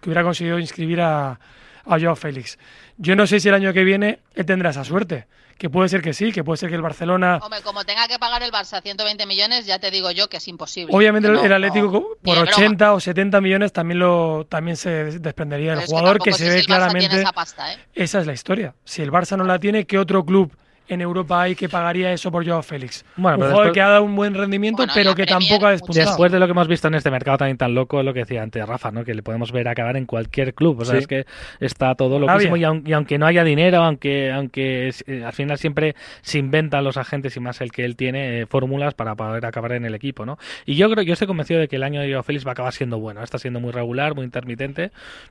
[0.00, 1.38] que hubiera conseguido inscribir a,
[1.86, 2.58] a Joao Félix.
[2.96, 5.26] Yo no sé si el año que viene él tendrá esa suerte,
[5.58, 7.38] que puede ser que sí, que puede ser que el Barcelona...
[7.42, 10.48] Hombre, como tenga que pagar el Barça 120 millones, ya te digo yo que es
[10.48, 10.94] imposible.
[10.94, 12.56] Obviamente el- no, el Atlético no, por de broma.
[12.56, 16.64] 80 o 70 millones también lo también se desprendería del jugador que, se si ve
[16.64, 17.78] claramente esa pasta, ¿eh?
[17.94, 18.74] esa es la historia.
[18.84, 20.52] Si el Barça no la tiene, ¿qué otro club
[20.88, 23.04] en Europa hay que pagaría eso por Joao Félix?
[23.16, 25.48] Bueno, un pero jugador después- que ha dado un buen rendimiento, Bueno, pero que Premier,
[25.48, 26.06] tampoco ha despuntado.
[26.08, 28.20] Después de lo que hemos visto en este mercado también tan loco, es lo que
[28.20, 29.04] decía antes Rafa, ¿no?
[29.04, 30.80] Que le podemos ver acabar en cualquier club.
[30.80, 31.00] O sea, Sí.
[31.00, 31.26] es que
[31.60, 32.32] está todo Arabia.
[32.32, 36.38] loquísimo y, aun- y aunque no haya dinero, aunque aunque eh, al final siempre se
[36.38, 39.84] inventan los agentes y más el que él tiene eh, fórmulas para poder acabar en
[39.84, 40.38] el equipo, ¿no?
[40.66, 42.52] Y yo creo, yo estoy convencido de que el año de Joao Félix va a
[42.52, 43.22] acabar siendo bueno.
[43.22, 44.90] Está siendo muy regular, muy intermitente,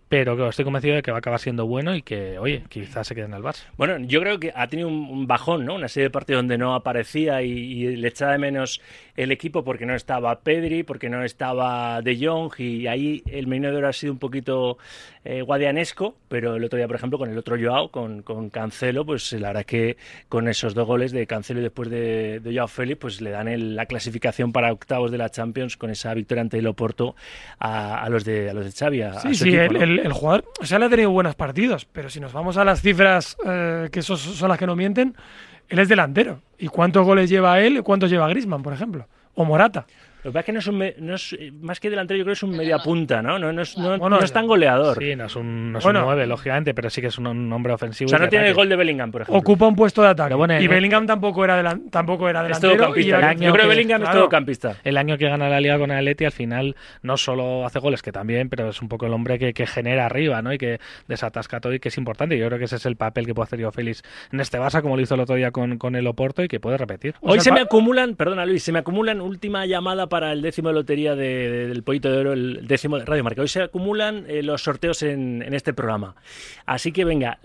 [0.10, 3.08] pero que estoy convencido de que va a acabar siendo bueno y que, oye, quizás
[3.08, 3.64] se quede en el Barça.
[3.78, 5.76] Bueno, yo creo que ha tenido un, un bajón, ¿no?
[5.76, 8.80] Una serie de partidos donde no aparecía y, y le echaba de menos
[9.18, 13.70] el equipo porque no estaba Pedri, porque no estaba De Jong y ahí el Menino
[13.72, 14.78] de Oro ha sido un poquito
[15.26, 19.06] eh, guadianesco, pero el otro día, por ejemplo, con el otro Joao, con, con Cancelo,
[19.06, 19.98] pues la verdad es que
[20.30, 23.48] con esos dos goles de Cancelo y después de, de Joao Félix, pues le dan
[23.50, 27.16] el- la clasificación para octavos de la Champions con esa victoria ante el Oporto
[27.60, 29.96] a, a los de a los de Xavi, a, a Sí, su sí, equipo, el,
[29.96, 30.02] ¿no?
[30.02, 32.64] el- el jugador, o sea, él ha tenido buenos partidos, pero si nos vamos a
[32.64, 35.16] las cifras eh, que esos son las que no mienten,
[35.70, 36.42] él es delantero.
[36.58, 37.84] ¿Y cuántos goles lleva él?
[37.84, 39.08] ¿Cuántos lleva Grisman, por ejemplo?
[39.36, 39.86] O Morata.
[40.24, 42.24] Lo que pasa es que no es, un me- no es- más que delantero, yo
[42.24, 43.38] creo que es un media punta, ¿no?
[43.40, 44.98] No, no, es, no, Bueno, no es tan goleador.
[44.98, 46.00] Sí, no es un, no es Bueno.
[46.02, 48.08] un 9, lógicamente, pero sí que es un, un hombre ofensivo.
[48.08, 49.40] o sea, no tiene el gol de Bellingham, por ejemplo.
[49.40, 50.34] Ocupa un puesto de ataque.
[50.36, 52.98] Bueno, y en- Bellingham tampoco era, delan- tampoco era es delantero.
[52.98, 54.20] y era- Yo creo que Bellingham es claro.
[54.22, 54.78] todocampista.
[54.84, 58.02] El año que gana la liga con el Atleti, al final, no solo hace goles,
[58.02, 60.54] que también, pero es un poco el hombre que, que genera arriba, ¿no?
[60.54, 62.38] Y que desatasca todo y que es importante.
[62.38, 64.82] Yo creo que ese es el papel que puede hacer yo Félix en este Barça,
[64.82, 67.16] como lo hizo el otro día con, con el Oporto y que puede repetir.
[67.22, 70.44] Hoy O sea, se me acumulan, perdona Luis, se me acumulan última llamada para el
[70.44, 73.42] décimo de lotería de- de- del Pollito de Oro, el décimo de Radio Marca.
[73.42, 76.16] Hoy se acumulan eh, los sorteos en, este programa.
[76.68, 77.40] Así que venga,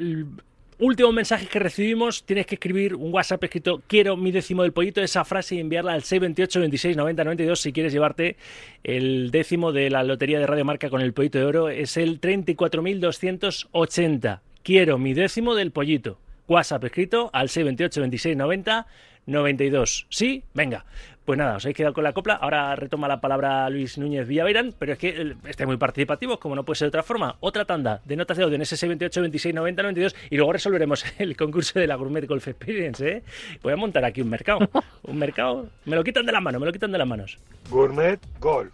[0.79, 5.01] último mensaje que recibimos, tienes que escribir un WhatsApp escrito quiero mi décimo del pollito,
[5.01, 8.37] esa frase y enviarla al 628 26 90 92 si quieres llevarte
[8.85, 11.71] el décimo de la lotería de Radio Marca con el Pollito de Oro.
[11.71, 14.41] Es el 34.280.
[14.63, 16.19] Quiero mi décimo del pollito.
[16.47, 18.87] WhatsApp escrito al 628 26 90
[19.27, 20.07] 92.
[20.09, 20.43] ¿Sí?
[20.55, 20.85] Venga.
[21.29, 22.37] Pues nada, os habéis quedado con la copla.
[22.37, 26.55] Ahora retoma la palabra Luis Núñez Villaverán, pero es que eh, estáis muy participativos, como
[26.55, 27.37] no puede ser de otra forma.
[27.41, 31.05] Otra tanda de notas de audio en ese 628 26 90 92 y luego resolveremos
[31.19, 33.07] el concurso de la Gourmet Golf Experience.
[33.07, 33.23] ¿eh?
[33.62, 34.61] Voy a montar aquí un mercado.
[35.03, 35.69] Un mercado.
[35.85, 37.38] Me lo quitan de las manos, me lo quitan de las manos.
[37.69, 38.73] Gourmet Golf.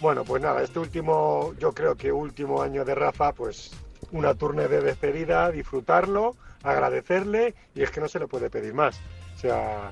[0.00, 3.72] Bueno, pues nada, este último, yo creo que último año de Rafa, pues
[4.12, 9.00] una turne de despedida, disfrutarlo, agradecerle y es que no se le puede pedir más.
[9.34, 9.90] O sea,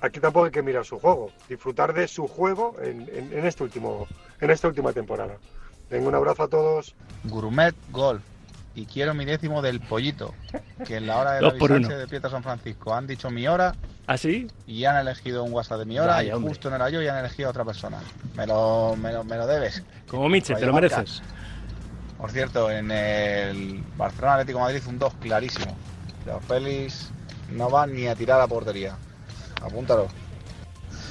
[0.00, 3.64] aquí tampoco hay que mirar su juego, disfrutar de su juego en, en- en este
[3.64, 4.06] último,
[4.40, 5.36] en esta última temporada.
[5.90, 6.94] Venga, un abrazo a todos.
[7.24, 8.22] Gourmet Golf.
[8.74, 10.34] Y quiero mi décimo del pollito.
[10.86, 11.58] Que en la hora de.
[11.58, 13.74] Sánchez de Pietra San Francisco han dicho mi hora
[14.06, 14.46] ¿Así?
[14.68, 16.50] y han elegido un WhatsApp de mi hora Vaya, y hombre.
[16.50, 17.98] justo no era yo y han elegido a otra persona.
[18.36, 19.82] Me lo, me lo, me lo debes.
[20.06, 21.22] Como Miche, te lo mereces.
[22.18, 25.76] Por cierto, en el Barcelona Atlético Madrid un 2 clarísimo.
[26.24, 27.10] Pero Félix
[27.50, 28.96] no va ni a tirar a portería.
[29.62, 30.08] Apúntalo.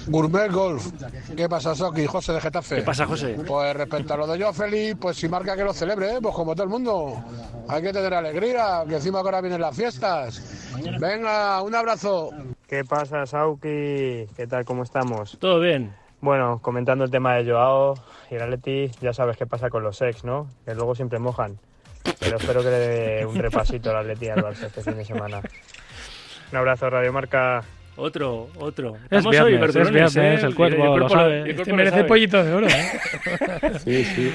[0.08, 0.88] Gourmet Golf.
[1.36, 2.06] ¿Qué pasa, Soki?
[2.06, 2.78] José de Getafe.
[2.78, 3.38] ¿Qué pasa, José?
[3.46, 6.20] Pues respecto a lo de yo, Félix, pues si marca que lo celebre, ¿eh?
[6.22, 7.22] pues como todo el mundo.
[7.68, 10.42] Hay que tener alegría, que encima que ahora vienen las fiestas.
[11.00, 12.30] Venga, un abrazo.
[12.68, 14.28] ¿Qué pasa, Sauki?
[14.36, 14.64] ¿Qué tal?
[14.64, 15.38] ¿Cómo estamos?
[15.40, 15.94] Todo bien.
[16.22, 17.96] Bueno, comentando el tema de Joao
[18.32, 20.48] y el Atleti, ya sabes qué pasa con los ex, ¿no?
[20.66, 21.60] Que luego siempre mojan.
[22.20, 25.42] Pero espero que le dé un repasito al Atleti al Barça este fin de semana.
[26.52, 27.64] Un abrazo, Radio Marca.
[27.98, 28.96] Otro, otro.
[28.96, 30.46] Es Estamos viernes, hoy, es viernes, ¿eh?
[30.46, 31.36] el cuerpo Y lo sabe.
[31.38, 32.08] el cuerpo Este lo merece sabe.
[32.08, 32.92] pollito de oro, ¿eh?
[33.84, 34.32] Sí, sí.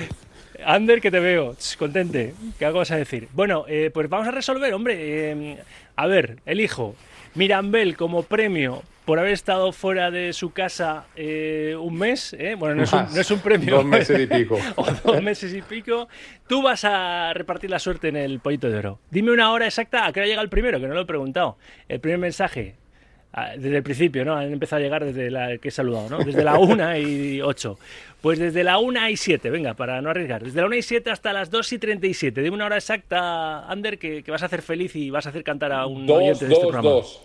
[0.65, 2.35] Ander, que te veo, Ch, contente.
[2.59, 3.29] ¿Qué algo vas a decir?
[3.33, 4.97] Bueno, eh, pues vamos a resolver, hombre.
[4.99, 5.59] eh,
[5.97, 6.95] a ver, elijo
[7.35, 12.35] Mirambel como premio por haber estado fuera de su casa eh, un mes.
[12.39, 12.55] ¿eh?
[12.57, 13.77] Bueno, no es, un, no es un premio.
[13.77, 14.59] Dos meses y pico.
[14.77, 16.09] o dos meses y pico.
[16.49, 18.99] Tú vas a repartir la suerte en el pollito de oro.
[19.11, 21.59] Dime una hora exacta a qué hora llega el primero, que no lo he preguntado.
[21.89, 22.75] El primer mensaje.
[23.35, 24.37] Ah, Desde el principio, ¿no?
[24.37, 26.19] Han empezado a llegar desde la que he saludado, ¿no?
[26.19, 27.79] Desde la 1 y 8.
[28.21, 30.43] Pues desde la 1 y 7, venga, para no arriesgar.
[30.45, 32.43] Desde la 1 y 7 hasta las 2 y 37.
[32.43, 35.43] Dime una hora exacta, Ander, que, que vas a hacer feliz y vas a hacer
[35.45, 36.91] cantar a un Dos, oyente de este dos, programa.
[36.91, 37.23] dos.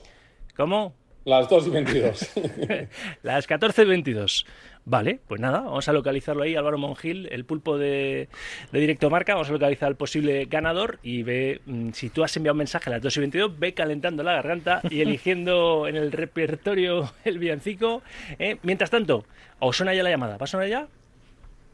[0.55, 0.95] ¿Cómo?
[1.27, 2.31] Las 2 y 22.
[3.23, 4.45] Las 14 y 22.
[4.85, 8.29] Vale, pues nada, vamos a localizarlo ahí, Álvaro Mongil, el pulpo de,
[8.71, 12.37] de Directo Marca, vamos a localizar al posible ganador y ve, mm, si tú has
[12.37, 15.97] enviado un mensaje a las 2 y 22, ve calentando la garganta y eligiendo en
[15.97, 18.03] el repertorio el villancico.
[18.39, 18.55] ¿eh?
[18.63, 19.25] Mientras tanto,
[19.59, 20.37] ¿os suena ya la llamada?
[20.37, 20.87] ¿Va a sonar ya?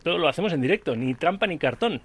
[0.01, 2.01] Todo lo hacemos en directo, ni trampa ni cartón.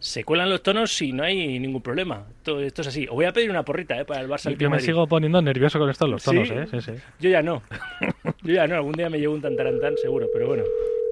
[0.00, 2.24] Se cuelan los tonos y no hay ningún problema.
[2.42, 3.06] Todo esto es así.
[3.06, 4.04] Os voy a pedir una porrita ¿eh?
[4.06, 4.50] para el Barça.
[4.50, 4.86] Yo de me Madrid.
[4.86, 6.54] sigo poniendo nervioso con estos los tonos, ¿Sí?
[6.54, 6.66] ¿eh?
[6.70, 6.92] Sí, sí.
[7.20, 7.62] Yo ya no.
[8.42, 8.76] Yo ya no.
[8.76, 10.64] Algún día me llevo un tantarantán seguro, pero bueno.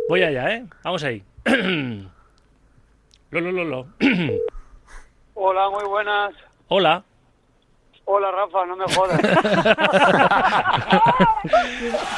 [0.08, 0.64] Voy allá, ¿eh?
[0.82, 1.22] Vamos ahí.
[3.30, 3.86] lo, lo, lo, lo.
[5.34, 6.32] Hola, muy buenas.
[6.68, 7.04] Hola.
[8.06, 9.20] Hola, Rafa, no me jodas.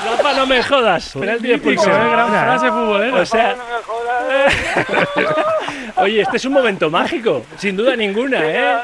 [0.04, 1.12] Rafa, no me jodas.
[1.18, 2.00] Penalti de expulsión.
[2.00, 2.10] ¿eh?
[2.10, 3.20] Gran frase futbolera.
[3.20, 3.99] O sea, no me jodas.
[5.96, 7.42] oye, este es un momento mágico.
[7.56, 8.78] Sin duda ninguna, ¿eh?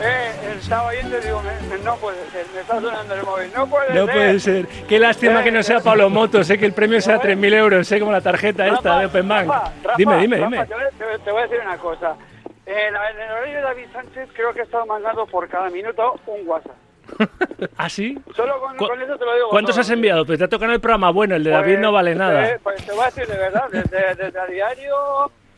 [0.00, 3.50] Eh, estaba oyendo y digo, me- me- no puede ser, me está sonando el móvil,
[3.54, 4.14] no puede No ser.
[4.14, 4.66] puede ser.
[4.88, 7.98] Qué lástima que no sea Pablo Motos, sé que el premio sea 3.000 euros, sé
[7.98, 9.48] como la tarjeta esta de Open Bank.
[9.48, 10.66] Rafa, Rafa, Dime, dime, Rafa, dime.
[10.66, 12.14] Te voy, te voy- te voy a decir una cosa.
[12.66, 16.46] En, el horario de David Sánchez creo que he estado mandando por cada minuto un
[16.46, 16.76] WhatsApp.
[17.76, 18.18] ¿Ah, sí?
[18.36, 19.48] Solo con, ¿Cu- con eso te lo digo.
[19.50, 19.80] ¿Cuántos todo.
[19.82, 20.24] has enviado?
[20.26, 22.48] Pues te ha tocado en el programa bueno, el de David Pues, no vale nada.
[22.50, 24.94] eh, pues te voy a decir de verdad, desde, desde a diario,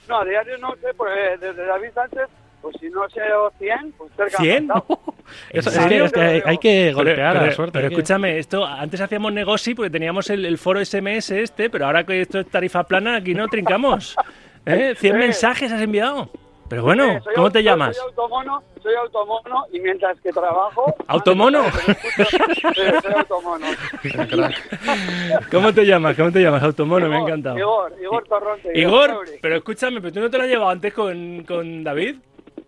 [0.08, 2.26] no, a diario no sé, pues eh, desde David Sánchez,
[2.62, 3.20] pues si no sé
[3.58, 4.38] 100, pues cerca.
[4.38, 4.84] ¿100?
[5.50, 6.04] Eso, ¿En es que, serio?
[6.06, 7.72] es que hay, hay que golpear pero, a la suerte.
[7.78, 12.04] Pero escúchame, esto antes hacíamos negocio porque teníamos el, el foro SMS este, pero ahora
[12.04, 14.16] que esto es tarifa plana, aquí no trincamos.
[14.66, 14.94] ¿Eh?
[14.94, 15.12] ¿100 Sí.
[15.12, 16.30] mensajes has enviado?
[16.70, 17.96] Pero bueno, Eh, ¿cómo te llamas?
[17.96, 20.94] Soy automono, soy automono y mientras que trabajo...
[21.09, 21.64] ¿Automono?
[22.74, 23.66] Soy automono.
[25.50, 26.16] ¿Cómo te llamas?
[26.16, 26.62] ¿Cómo te llamas?
[26.62, 27.59] Automono, me ha encantado.
[27.59, 28.70] Igor, Igor Torronte.
[28.78, 29.30] Igor, Sauri.
[29.42, 32.16] pero escúchame, ¿pero tú no te lo has llevado antes con, con David?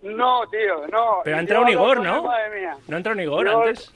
[0.03, 1.19] No, tío, no.
[1.23, 2.11] Pero ha entrado un Igor, ¿no?
[2.13, 2.77] años, Madre mía.
[2.89, 3.93] ¿No ha entrado un Igor Igor- antes?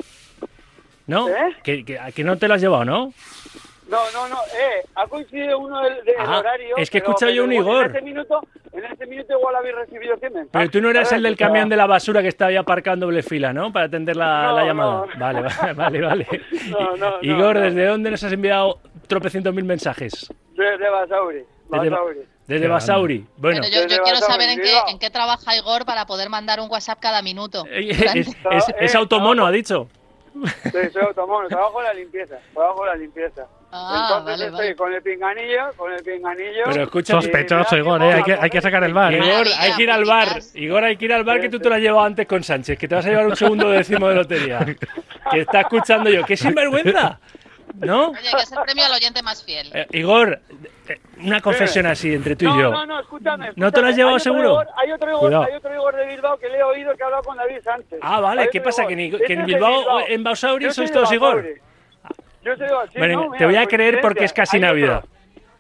[1.09, 1.29] ¿No?
[1.29, 1.57] ¿Eh?
[1.65, 3.13] ¿Que, que, que no te lo has llevado, no?
[3.89, 6.77] No, no, no, eh, ha coincidido uno del, del Ah, horario.
[6.77, 7.85] es que he escuchado yo un Igor.
[7.85, 8.41] En este minuto,
[8.73, 10.51] en este minuto igual habéis recibido 100 mensajes.
[10.53, 11.13] Pero tú no ¿sabes?
[11.13, 13.73] el del camión de la basura que estaba ahí aparcado en doble fila, ¿no?
[13.73, 14.93] Para atender la, No, la llamada.
[14.93, 15.07] no.
[15.21, 15.43] Vale,
[15.75, 16.01] vale, vale.
[16.03, 16.27] vale.
[16.69, 17.61] No, no, I- no, Igor, no.
[17.63, 20.33] ¿desde dónde nos has enviado tropecientos mil mensajes?
[20.57, 21.45] Desde Basauri.
[21.69, 22.19] Desde, Basauri.
[22.49, 23.27] desde Basauri.
[23.37, 26.59] Bueno, Pero yo, quiero Basauri, saber en qué, en qué trabaja Igor para poder mandar
[26.61, 27.65] un WhatsApp cada minuto.
[27.71, 28.37] es, es-
[28.81, 29.89] es Eh, automono, ha dicho.
[30.65, 33.47] Sí, soy automono, trabajo en la limpieza, trabajo en la limpieza.
[33.73, 34.77] Ah, Entonces vale, estoy vale.
[34.77, 36.63] con el pinganillo, con el pinganillo.
[36.67, 38.13] Pero escucha, Sospechoso, Igor, ¿eh?
[38.15, 39.13] hay, que, hay que sacar el bar.
[39.13, 40.29] Igor, hay que ir al bar.
[40.55, 42.79] Igor, hay que ir al bar que tú te lo has llevado antes con Sánchez,
[42.79, 44.61] que te vas a llevar un segundo décimo de lotería.
[45.31, 46.25] Que está escuchando yo.
[46.25, 47.19] ¡Qué sinvergüenza!
[47.81, 48.11] ¿No?
[48.11, 49.69] Oye, que es el premio al oyente más fiel.
[49.75, 50.41] Eh, Igor,
[50.89, 52.71] eh, una confesión así entre tú y yo.
[52.71, 53.51] No, no, escúchame.
[53.57, 53.97] ¿No te lo has escúchame.
[53.97, 54.49] llevado Hay otro seguro?
[54.55, 55.43] Igor- hay, otro Igor, Cuidado.
[55.45, 57.99] hay otro Igor de Bilbao que le he oído que ha hablado con David Sánchez.
[58.01, 58.83] Ah, vale, ¿qué pasa?
[58.85, 58.89] Igor.
[58.91, 61.37] ¿Que, ni- Este que en Bilbao, en Basauri sois todos Igor?
[61.37, 61.61] Basauri.
[62.47, 64.69] Yo soy de- sí, Bueno, no, te mira, voy a creer porque es casi otro.
[64.69, 65.05] Navidad.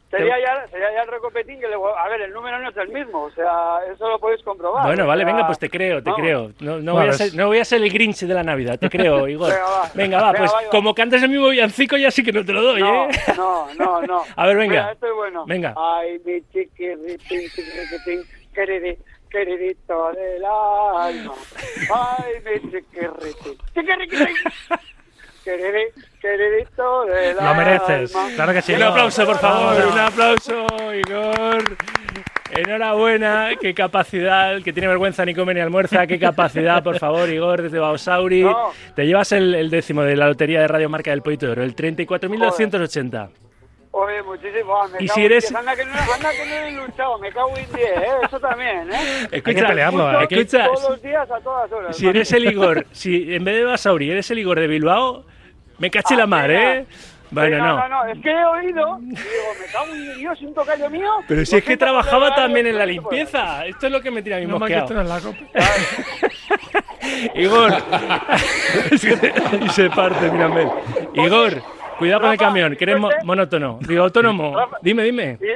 [0.08, 2.88] Sería ya, sería ya el recopetín que le A ver, el número no es el
[2.90, 4.86] mismo, o sea, eso lo podéis comprobar.
[4.86, 6.20] Bueno, vale, sea, venga, pues te creo, te vamos.
[6.20, 6.52] creo.
[6.60, 8.78] No, no, Vale, voy a ser, no voy a ser el Grinch de la Navidad,
[8.78, 9.50] te creo, Igor.
[9.50, 9.90] Venga, va.
[9.94, 10.68] Venga, va, Venga, pues va, va.
[10.70, 13.08] como cantas el mismo villancico ya sí que no te lo doy, No, ¿eh?
[13.36, 14.22] no, no, no.
[14.36, 14.72] A ver, venga.
[14.80, 15.44] Mira, esto es bueno.
[15.44, 15.74] Venga.
[15.76, 18.22] Ay, mi chiquirritín, chiquirritín,
[18.54, 21.34] queridi- queridito del alma.
[21.92, 24.28] Ay, mi chiquirritín, chiquirritín.
[25.44, 25.92] Queridi-
[26.36, 27.50] Queridito del alma.
[27.50, 28.74] Lo mereces, claro que sí.
[28.74, 31.62] Un aplauso, por favor, un aplauso, Igor.
[32.50, 37.62] Enhorabuena, qué capacidad, que tiene vergüenza ni come ni almuerza, qué capacidad, por favor, Igor,
[37.62, 38.42] desde Bausauri.
[38.44, 38.70] No.
[38.94, 41.62] Te llevas el, el décimo de la lotería de Radio Marca del Pollito de Oro,
[41.64, 43.28] el 34.280.
[43.92, 44.76] Oye, muchísimo.
[44.76, 45.54] ah, me Y cago si en eres- diez.
[45.54, 48.04] Anda que, no, anda que no he luchado, me cago en 10, ¿eh?
[48.24, 49.28] Eso también, ¿eh?
[49.32, 51.96] Escucha, que pelearlo, hay que- escucha, Todos los días, a todas horas.
[51.96, 55.24] si eres el Igor, si en vez de Basauri eres el Igor de Bilbao,
[55.78, 56.74] me caché la mar, venga.
[56.76, 56.86] ¿eh?
[57.28, 57.76] Bueno, Venga, no.
[57.76, 59.16] no, no, es que he oído y digo,
[59.60, 61.10] me cago en Dios, un tocayo mío.
[61.26, 63.66] Pero si es que trabajaba también en la limpieza.
[63.66, 64.84] Esto es lo que me tira a mal que mosqueado.
[64.84, 65.38] esto no es la copa.
[67.34, 67.74] Igor.
[69.60, 70.70] Y se parte, mírame.
[71.14, 71.62] Igor,
[71.98, 73.78] cuidado con el camión, que eres mo- monótono.
[73.82, 74.56] Digo, autónomo.
[74.58, 74.76] Rafa.
[74.82, 75.38] Dime, dime.
[75.40, 75.46] Y,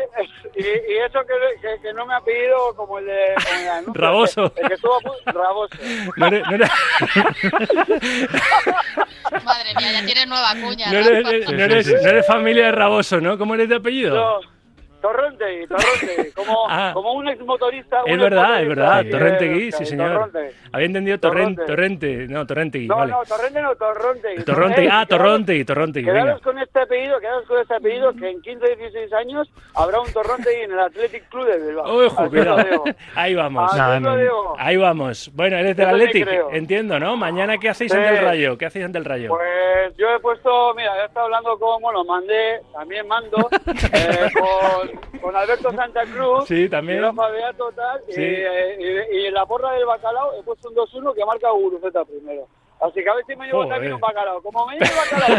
[0.61, 3.93] y, y eso que, que, que no me ha pedido como el de el anuncio,
[4.03, 4.53] Raboso.
[4.57, 5.77] El que estuvo Raboso.
[6.17, 6.71] No eres, no eres-
[9.45, 10.91] Madre mía, ya tiene nueva cuña.
[10.93, 13.39] no eres- no eres- no eres familia de Raboso, ¿no?
[13.39, 14.15] ¿Cómo eres de apellido?
[14.15, 14.41] No,
[15.01, 16.91] Torrente, Torrente, como, Ah.
[16.95, 18.03] como un exmotorista.
[18.07, 19.05] Es un verdad, es verdad.
[19.05, 20.31] de- sí, señor.
[20.31, 20.57] Torrente.
[20.73, 21.63] Había entendido Torrente.
[21.67, 22.07] Torrente.
[22.07, 22.33] Torrente.
[22.33, 23.13] No, Torrentegui, No, vale.
[23.13, 24.43] no, Torrente no, Torronte.
[24.45, 24.89] Torrontegui.
[24.91, 25.65] Ah, Torrontegui,
[26.07, 26.21] venga.
[26.23, 30.13] Quedaros con este apellido, quedaros con este apellido, que en 15 16 años habrá un
[30.13, 32.07] Torronte en el Athletic Club de Bilbao.
[32.07, 32.85] Ojo, cuidado.
[33.15, 33.73] Ahí vamos.
[34.01, 34.17] No.
[34.17, 34.55] digo.
[34.59, 35.31] Ahí vamos.
[35.35, 37.17] Bueno, eres del Athletic, entiendo, ¿no?
[37.17, 37.97] Mañana, ¿qué hacéis Sí.
[37.97, 38.59] ante el Rayo?
[38.59, 39.29] ¿Qué hacéis ante el Rayo?
[39.31, 43.49] Pues yo he puesto, mira, he estado hablando con, bueno, mandé, también mando,
[43.93, 44.90] eh, con,
[45.21, 46.99] con Alberto Santa Cruz, Sí, también.
[46.99, 48.21] y Rafa Beato, tal, Sí.
[48.21, 48.77] y, eh,
[49.13, 52.47] y- y en la porra del bacalao he puesto un 2-1 que marca Guruceta primero.
[52.81, 53.73] Así que a ver si me llevo Joder.
[53.75, 54.41] también un bacalao.
[54.43, 55.39] Como me llevo bacalao.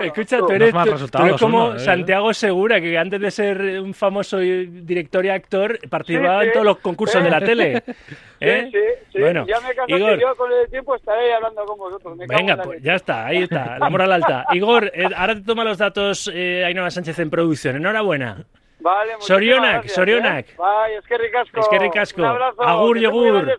[0.00, 0.46] Escucha, Tú.
[0.46, 1.80] tú eres, tú- tú eres como uno, ¿eh?
[1.80, 6.48] Santiago Segura, que antes de ser un famoso director y actor, participaba Sí, sí.
[6.48, 7.24] en todos los concursos Sí.
[7.24, 7.82] de la tele.
[8.40, 8.68] ¿Eh?
[8.70, 9.20] Sí, sí, sí.
[9.20, 12.16] Bueno, ya me caso Igor, que yo con el tiempo estaré hablando con vosotros.
[12.16, 14.44] Me venga, pues ya está, ahí está, la moral alta.
[14.52, 17.76] Igor, eh, ahora te toma los datos eh, Ainhoa Sánchez en producción.
[17.76, 18.44] Enhorabuena.
[18.86, 20.48] Vale, Sorionak, gracias, Sorionak.
[20.50, 20.54] ¿eh?
[20.56, 21.60] Bye, es que ricasco.
[21.60, 22.20] Es que ricasco.
[22.22, 22.62] Un abrazo.
[22.62, 23.58] Agur, yogur.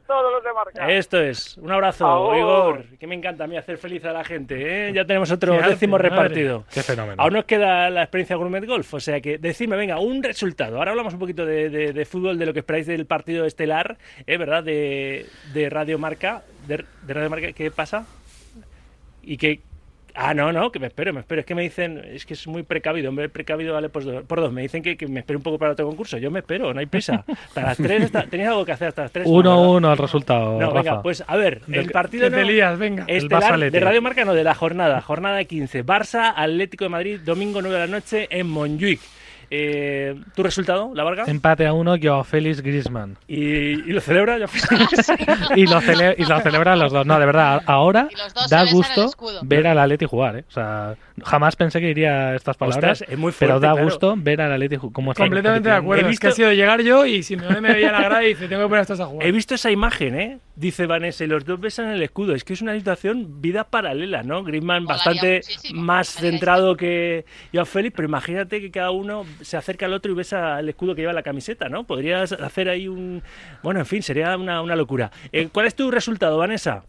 [0.87, 2.37] Esto es, un abrazo, Agur.
[2.37, 4.87] Igor, que me encanta a mí hacer feliz a la gente.
[4.87, 4.93] ¿eh?
[4.93, 6.09] Ya tenemos otro Qué arte, décimo madre.
[6.09, 6.63] repartido.
[6.73, 7.21] Qué fenómeno.
[7.21, 10.77] Aún nos queda la experiencia Gourmet Golf, o sea que decidme, venga, un resultado.
[10.77, 13.97] Ahora hablamos un poquito de, de- de fútbol, de lo que esperáis del partido estelar,
[14.25, 14.37] ¿eh?
[14.37, 14.63] ¿verdad?
[14.63, 16.43] De, de Radio Marca.
[16.67, 18.05] De, de Radio Marca, ¿qué pasa?
[19.23, 19.59] Y que...
[20.19, 21.41] Ah, no, no, que me espero, me espero.
[21.41, 23.09] Es que me dicen, es que es muy precavido.
[23.09, 24.23] Hombre, precavido vale por dos.
[24.25, 24.51] Por dos.
[24.51, 26.17] Me dicen que, que me espero un poco para otro concurso.
[26.17, 27.23] Yo me espero, no hay prisa.
[27.27, 29.27] Hasta las tres, está- tenéis algo que hacer hasta las tres.
[29.27, 29.51] ¿no, verdad?
[29.53, 33.05] 1-1 al resultado, No, venga, pues a ver, el partido no, lías, venga.
[33.07, 33.71] El estelar Barça-Atleti.
[33.71, 35.85] de Radio Marca, no, de la jornada, jornada 15.
[35.85, 38.99] Barça, Atlético de Madrid, domingo 9 de la noche en Montjuic.
[39.49, 41.23] Eh, ¿Tu resultado, la Varga?
[41.27, 43.17] Empate a uno, Joao Félix Griezmann.
[43.27, 45.11] ¿Y, y lo celebra Joao Félix?
[45.55, 47.05] y, lo cele- y lo celebran los dos.
[47.05, 48.09] No, de verdad, ahora
[48.49, 49.09] da gusto
[49.43, 50.37] ver al Atleti jugar.
[50.37, 50.43] ¿eh?
[50.47, 53.85] O sea, jamás pensé que iría a estas palabras, Ostras, es muy pero da claro.
[53.85, 56.07] gusto ver al Atleti cómo está Completamente de acuerdo.
[56.07, 58.23] He Es que visto- ha sido llegar yo y si me me veía la grada
[58.23, 59.25] y dice, tengo que poner a estos a jugar.
[59.27, 60.39] He visto esa imagen, ¿eh?
[60.55, 62.33] Dice Vanessa, y los dos besan el escudo.
[62.33, 64.43] Es que es una situación vida paralela, ¿no?
[64.43, 65.41] Griezmann Molaría bastante
[65.73, 70.15] más centrado que Joao Félix, pero imagínate que cada uno se acerca al otro y
[70.15, 71.85] besa el escudo que lleva la camiseta, ¿no?
[71.85, 73.23] Podrías hacer ahí un...
[73.63, 75.11] Bueno, en fin, sería una, una locura.
[75.31, 76.83] Eh, ¿Cuál es tu resultado, Vanessa?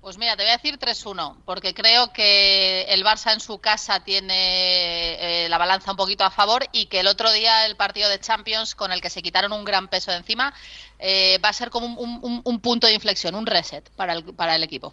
[0.00, 4.02] Pues mira, te voy a decir 3-1, porque creo que el Barça en su casa
[4.02, 8.08] tiene eh, la balanza un poquito a favor y que el otro día el partido
[8.08, 10.52] de Champions, con el que se quitaron un gran peso de encima,
[10.98, 14.24] eh, va a ser como un, un- un punto de inflexión, un reset para el,
[14.34, 14.92] para el equipo.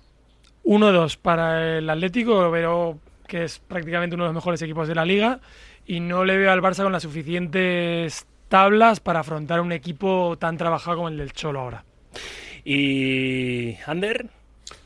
[0.63, 5.05] 1-2 para el Atlético, pero que es prácticamente uno de los mejores equipos de la
[5.05, 5.39] liga.
[5.89, 10.55] Y no le veo al Barça con las suficientes tablas para afrontar un equipo tan
[10.55, 11.83] trabajado como el del Cholo ahora.
[12.63, 13.73] Y...
[13.87, 14.27] Ander,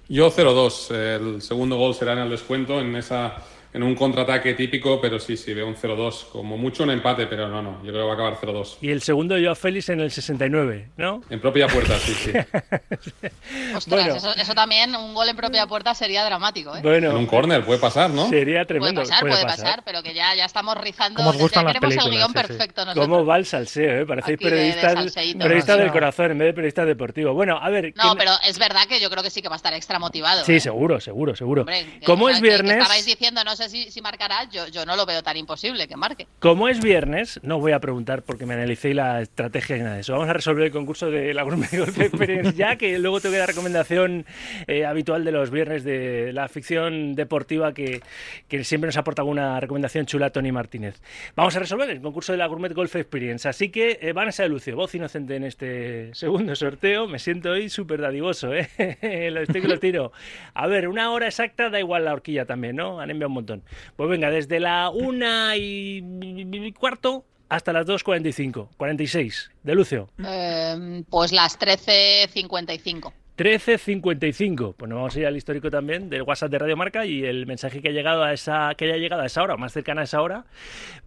[0.07, 0.95] Yo 0-2.
[0.95, 3.35] El segundo gol será en el descuento, en esa
[3.73, 6.25] en un contraataque típico, pero sí, sí, veo un 0-2.
[6.31, 7.83] Como mucho un empate, pero no, no.
[7.83, 8.77] Yo creo que va a acabar 0-2.
[8.81, 11.21] y el segundo Joao Félix en el 69, ¿no?
[11.29, 12.31] En propia puerta, sí, sí.
[13.75, 14.15] Ostras, Bueno.
[14.15, 16.79] eso, eso también, un gol en propia puerta sería dramático, ¿eh?
[16.81, 18.29] Bueno, En un córner puede pasar, ¿no?
[18.29, 19.01] sería Puede tremendo.
[19.01, 21.17] pasar, puede pasar, pero que ya, ya estamos rizando.
[21.17, 22.47] Como os gustan las queremos el películas, guion sí, sí.
[22.57, 23.07] perfecto nosotros.
[23.07, 24.05] ¿Cómo va el salseo, eh?
[24.05, 27.33] Parecéis Aquí de- de periodistas, periodistas del corazón en vez de periodistas deportivos.
[27.33, 27.93] Bueno, a ver...
[27.95, 29.99] No, ¿quién- pero es verdad que yo creo que sí que va a estar extra
[29.99, 30.43] motivado.
[30.45, 30.59] Sí, ¿eh?
[30.59, 31.61] seguro, seguro, seguro.
[31.61, 35.05] Hombre, Como es que- que viernes, estabais diciendo, no si, marcará, yo, yo no lo
[35.05, 36.27] veo tan imposible que marque.
[36.39, 40.01] como es viernes, no voy a preguntar porque me analicé la estrategia ni nada de
[40.01, 40.13] eso.
[40.13, 43.39] Vamos a resolver el concurso de la Gourmet Golf Experience ya, que luego tengo que
[43.39, 44.25] dar recomendación
[44.67, 48.01] eh, habitual de los viernes de la ficción deportiva que,
[48.47, 51.01] que siempre nos aporta alguna recomendación chula Tony Martínez.
[51.35, 53.47] Vamos a resolver el concurso de la Gourmet Golf Experience.
[53.47, 57.07] Así que, eh, Vanessa de Lucio, voz inocente en este segundo sorteo.
[57.07, 58.69] Me siento hoy súper dadivoso, ¿eh?
[59.31, 60.11] lo estoy que lo tiro.
[60.53, 62.99] A ver, una hora exacta, da igual la horquilla también, ¿no?
[62.99, 63.52] Han enviado un montón.
[63.95, 70.09] Pues venga, desde la una y cuarto hasta las 2.45, 46, de Lucio.
[70.25, 73.13] Eh, pues las 13.55.
[73.37, 74.75] 13.55.
[74.77, 77.45] Pues nos vamos a ir al histórico también del WhatsApp de Radio Marca y el
[77.45, 80.01] mensaje que ha llegado a esa, que haya llegado a esa hora, o más cercana
[80.01, 80.45] a esa hora,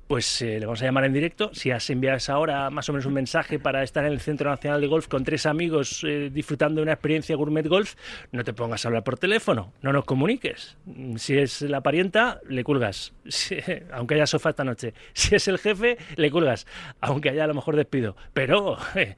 [0.09, 1.51] pues eh, le vamos a llamar en directo.
[1.53, 4.51] Si has enviado esa hora más o menos un mensaje para estar en el Centro
[4.51, 7.95] Nacional de Golf con tres amigos eh, disfrutando de una experiencia gourmet golf,
[8.33, 10.77] no te pongas a hablar por teléfono, no nos comuniques.
[11.17, 13.57] Si es la parienta, le cuelgas, Si-
[13.93, 14.95] aunque haya sofá esta noche.
[15.13, 16.67] Si es el jefe, le cuelgas,
[17.01, 18.17] aunque haya a lo mejor despido.
[18.33, 18.77] Pero...
[18.97, 19.17] eh,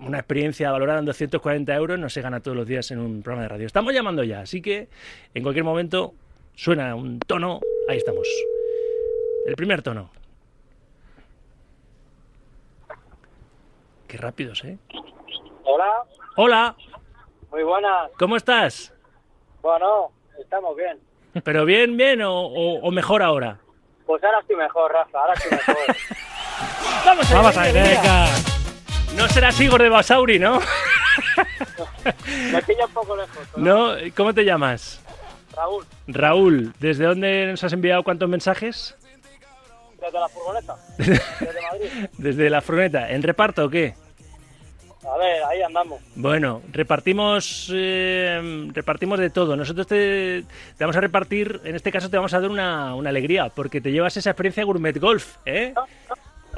[0.00, 3.42] una experiencia valorada en 240 euros no se gana todos los días en un programa
[3.44, 3.66] de radio.
[3.66, 4.88] Estamos llamando ya, así que
[5.34, 6.14] en cualquier momento
[6.54, 7.60] suena un tono.
[7.88, 8.26] Ahí estamos.
[9.46, 10.10] El primer tono.
[14.08, 14.78] Qué rápidos, ¿eh?
[15.64, 16.02] Hola,
[16.36, 16.76] Hola,
[17.50, 18.10] muy buenas.
[18.18, 18.92] ¿cómo estás?
[19.62, 20.98] Bueno, estamos bien.
[21.42, 23.58] ¿Pero bien, bien o, o- o mejor ahora?
[24.06, 25.76] Pues ahora estoy mejor, Rafa, ahora estoy mejor.
[27.04, 28.26] Vamos a Vamos a ver, venga.
[29.16, 30.60] No serás Igor de Basauri, ¿no?
[32.52, 33.48] Me pilla un poco lejos.
[33.56, 33.94] ¿No?
[34.14, 35.00] ¿Cómo te llamas?
[35.54, 38.94] Raúl, Raúl, ¿desde dónde nos has enviado cuántos mensajes?
[40.00, 42.08] desde la furgoneta, desde Madrid.
[42.18, 43.10] Desde la furgoneta.
[43.10, 43.94] ¿En reparto o qué?
[45.02, 46.00] A ver, ahí andamos.
[46.16, 49.56] Bueno, repartimos eh, repartimos de todo.
[49.56, 50.44] Nosotros te,
[50.76, 53.80] te vamos a repartir, en este caso te vamos a dar una, una alegría, porque
[53.80, 55.74] te llevas esa experiencia Gourmet Golf, ¿eh?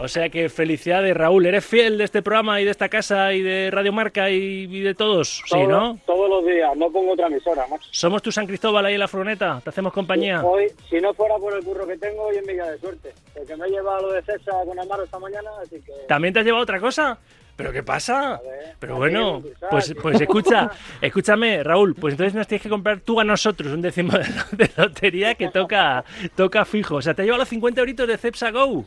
[0.01, 1.47] O sea que felicidades, Raúl.
[1.47, 4.37] ¿Eres fiel de este programa y de esta casa y de Radio Marca y,
[4.71, 5.43] y de todos?
[5.45, 5.99] Sí, Todo- ¿no?
[6.07, 7.89] Todos los días, no pongo otra emisora, macho.
[7.91, 9.61] ¿Somos tu San Cristóbal ahí en la furgoneta?
[9.63, 10.45] ¿Te hacemos compañía?
[10.45, 13.13] Hoy, si no fuera por el curro que tengo, hoy en mi día de suerte.
[13.35, 15.93] Porque me he llevado lo de César con Amaro esta mañana, así que...
[16.07, 17.19] ¿También te has llevado otra cosa?
[17.57, 18.41] ¿Pero qué pasa?
[18.79, 19.97] Pero bueno, cruzar, pues, tío.
[20.01, 20.71] pues escucha,
[21.03, 24.71] escúchame, Raúl, pues entonces nos tienes que comprar tú a nosotros un décimo de, de
[24.77, 26.05] lotería que toca,
[26.37, 26.95] toca fijo.
[26.97, 28.85] O sea, te ha llevado los 50 euritos de Cepsa Go.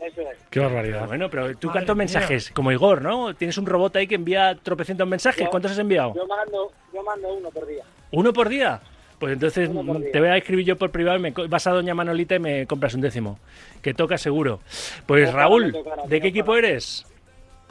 [0.00, 0.38] Eso es.
[0.50, 1.06] Qué barbaridad.
[1.06, 3.34] Bueno, pero tú cuántos mensajes, como Igor, ¿no?
[3.34, 5.44] Tienes un robot ahí que envía tropecientos mensajes.
[5.44, 6.14] Yo- ¿Cuántos has enviado?
[6.14, 7.84] Yo mando, yo mando uno por día.
[8.10, 8.80] ¿Uno por día?
[9.18, 9.68] Pues entonces
[10.12, 12.66] te voy a escribir yo por privado, y me vas a Doña Manolita y me
[12.66, 13.38] compras un décimo.
[13.82, 14.60] Que toca seguro.
[15.06, 17.04] Pues Raúl, ¿de qué equipo eres?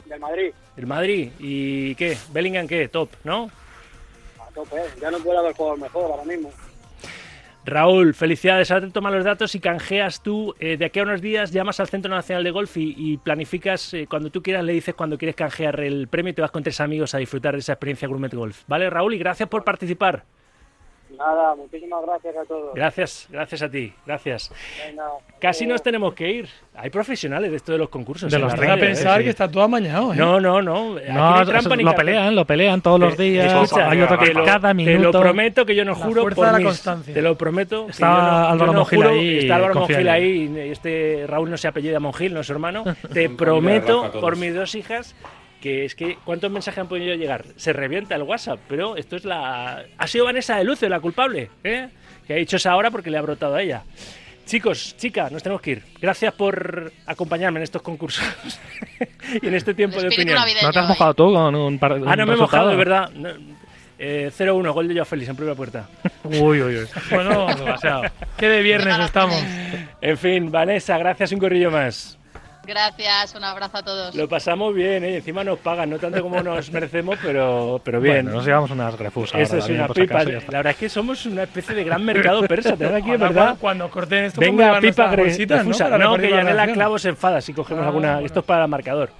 [0.04, 0.52] Del Madrid.
[0.76, 1.30] El Madrid.
[1.38, 2.16] ¿Y qué?
[2.32, 2.88] ¿Bellingham qué?
[2.88, 3.50] Top, ¿no?
[4.40, 4.84] A tope, ¿eh?
[5.00, 6.50] ya no puede haber jugador mejor ahora mismo.
[7.68, 8.70] Raúl, felicidades.
[8.70, 10.54] Ahora te toman los datos y canjeas tú.
[10.58, 14.06] eh, de aquí a unos días llamas al Centro Nacional de Golf y, planificas, eh,
[14.08, 16.80] cuando tú quieras, le dices cuando quieres canjear el premio y te vas con tres
[16.80, 18.62] amigos a disfrutar de esa experiencia Gourmet Golf.
[18.66, 19.14] ¿Vale, Raúl?
[19.14, 20.24] Y gracias por participar.
[21.18, 22.74] Nada, muchísimas gracias a todos.
[22.74, 24.52] Gracias, gracias a ti, gracias.
[24.86, 25.02] Venga,
[25.40, 25.74] Casi luego.
[25.74, 26.48] nos tenemos que ir.
[26.76, 28.30] Hay profesionales de esto de los concursos.
[28.30, 28.70] De en los tres.
[28.70, 29.24] a pensar ¿eh?
[29.24, 30.16] que está todo amañado, ¿eh?
[30.16, 30.96] No, no, no.
[30.96, 33.52] Aquí No, eso- trampa ni lo pelean, lo pelean todos los Te- días.
[33.52, 34.96] escucha, hay otro que lo- cada minuto.
[34.96, 37.14] Te lo prometo que yo no La juro fuerza por de la mis- constancia.
[37.14, 37.86] Te lo prometo.
[37.86, 40.52] que Está yo no- yo Álvaro no Mongil juro- ahí, Está Álvaro Mongil ahí.
[40.54, 42.84] y Este Raúl no se apellida Mongil, no es su hermano.
[43.12, 45.16] Te prometo por mis dos hijas
[45.60, 47.44] que es que cuántos mensajes han podido llegar.
[47.56, 49.84] Se revienta el WhatsApp, pero esto es la.
[49.96, 51.88] Ha sido Vanessa de Lucio la culpable, ¿eh?
[52.26, 53.82] Que ha dicho esa hora porque le ha brotado a ella.
[54.46, 55.82] Chicos, chicas, nos tenemos que ir.
[56.00, 58.24] Gracias por acompañarme en estos concursos
[59.42, 60.38] y en este tiempo de opinión.
[60.38, 60.88] navideño, ¿No te has ¿eh?
[60.88, 63.10] mojado tú con un par Ah, no me he mojado, de verdad.
[63.10, 63.28] No,
[63.98, 65.88] eh, 0-1, gol de Joao Félix en primera puerta.
[66.24, 66.88] Uy, uy, uy.
[67.10, 68.04] Bueno, demasiado.
[68.36, 69.42] que de viernes estamos.
[70.00, 72.17] En fin, Vanessa, gracias un corrillo más.
[72.68, 74.14] Gracias, un abrazo a todos.
[74.14, 75.16] Lo pasamos bien, ¿eh?
[75.16, 78.16] encima nos pagan, no tanto como nos merecemos, pero, pero bien.
[78.26, 79.40] Bueno, nos llevamos unas grefusas.
[79.40, 80.20] Eso ahora es una pipa.
[80.20, 80.30] acaso.
[80.52, 82.76] La verdad es que somos una especie de gran mercado persa.
[82.76, 83.56] Tengo aquí, Ahora, ¿verdad?
[83.58, 85.88] Cuando, corten esto, Venga, pipa bolsitas, refusa.
[85.88, 86.66] No, repartir que Yanela.
[86.74, 88.12] Clavo se enfada si cogemos Ah, alguna.
[88.12, 88.26] bueno.
[88.26, 89.10] Esto es para el marcador.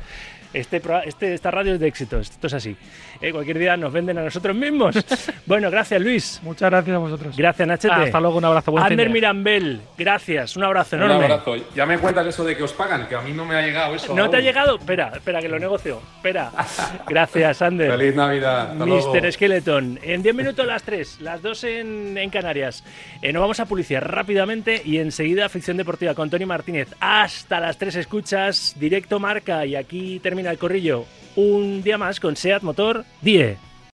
[0.53, 2.77] Este, este, esta radio es de éxito, esto es así.
[3.21, 4.97] Eh, cualquier día nos venden a nosotros mismos.
[5.47, 6.41] bueno, gracias Luis.
[6.43, 7.37] Muchas gracias a vosotros.
[7.37, 7.95] Gracias Nachete.
[7.95, 8.71] Hasta luego, un abrazo.
[8.73, 10.57] Buen Ander de- Mirambel, gracias.
[10.57, 11.25] Un abrazo Un enorme.
[11.27, 11.57] abrazo.
[11.75, 13.95] Ya me cuentas eso de que os pagan, que a mí no me ha llegado
[13.95, 14.15] eso.
[14.15, 14.47] ¿No te ha aún.
[14.47, 14.77] llegado?
[14.79, 16.01] Espera, espera, que lo negocio.
[16.17, 16.51] Espera.
[17.09, 17.91] Gracias, Ander.
[17.91, 18.73] Feliz Navidad.
[18.73, 19.15] Hasta luego.
[19.15, 19.33] Mr.
[19.33, 19.99] Skeleton.
[20.03, 22.85] En 10 minutos las 3, las 2 en, en Canarias.
[23.23, 26.89] Eh, nos vamos a publicidad rápidamente y enseguida ficción deportiva con Tony Martínez.
[27.01, 31.05] Hasta las 3 escuchas, directo marca y aquí termina el corrillo.
[31.35, 33.68] Un día más con SEAT Motor 10.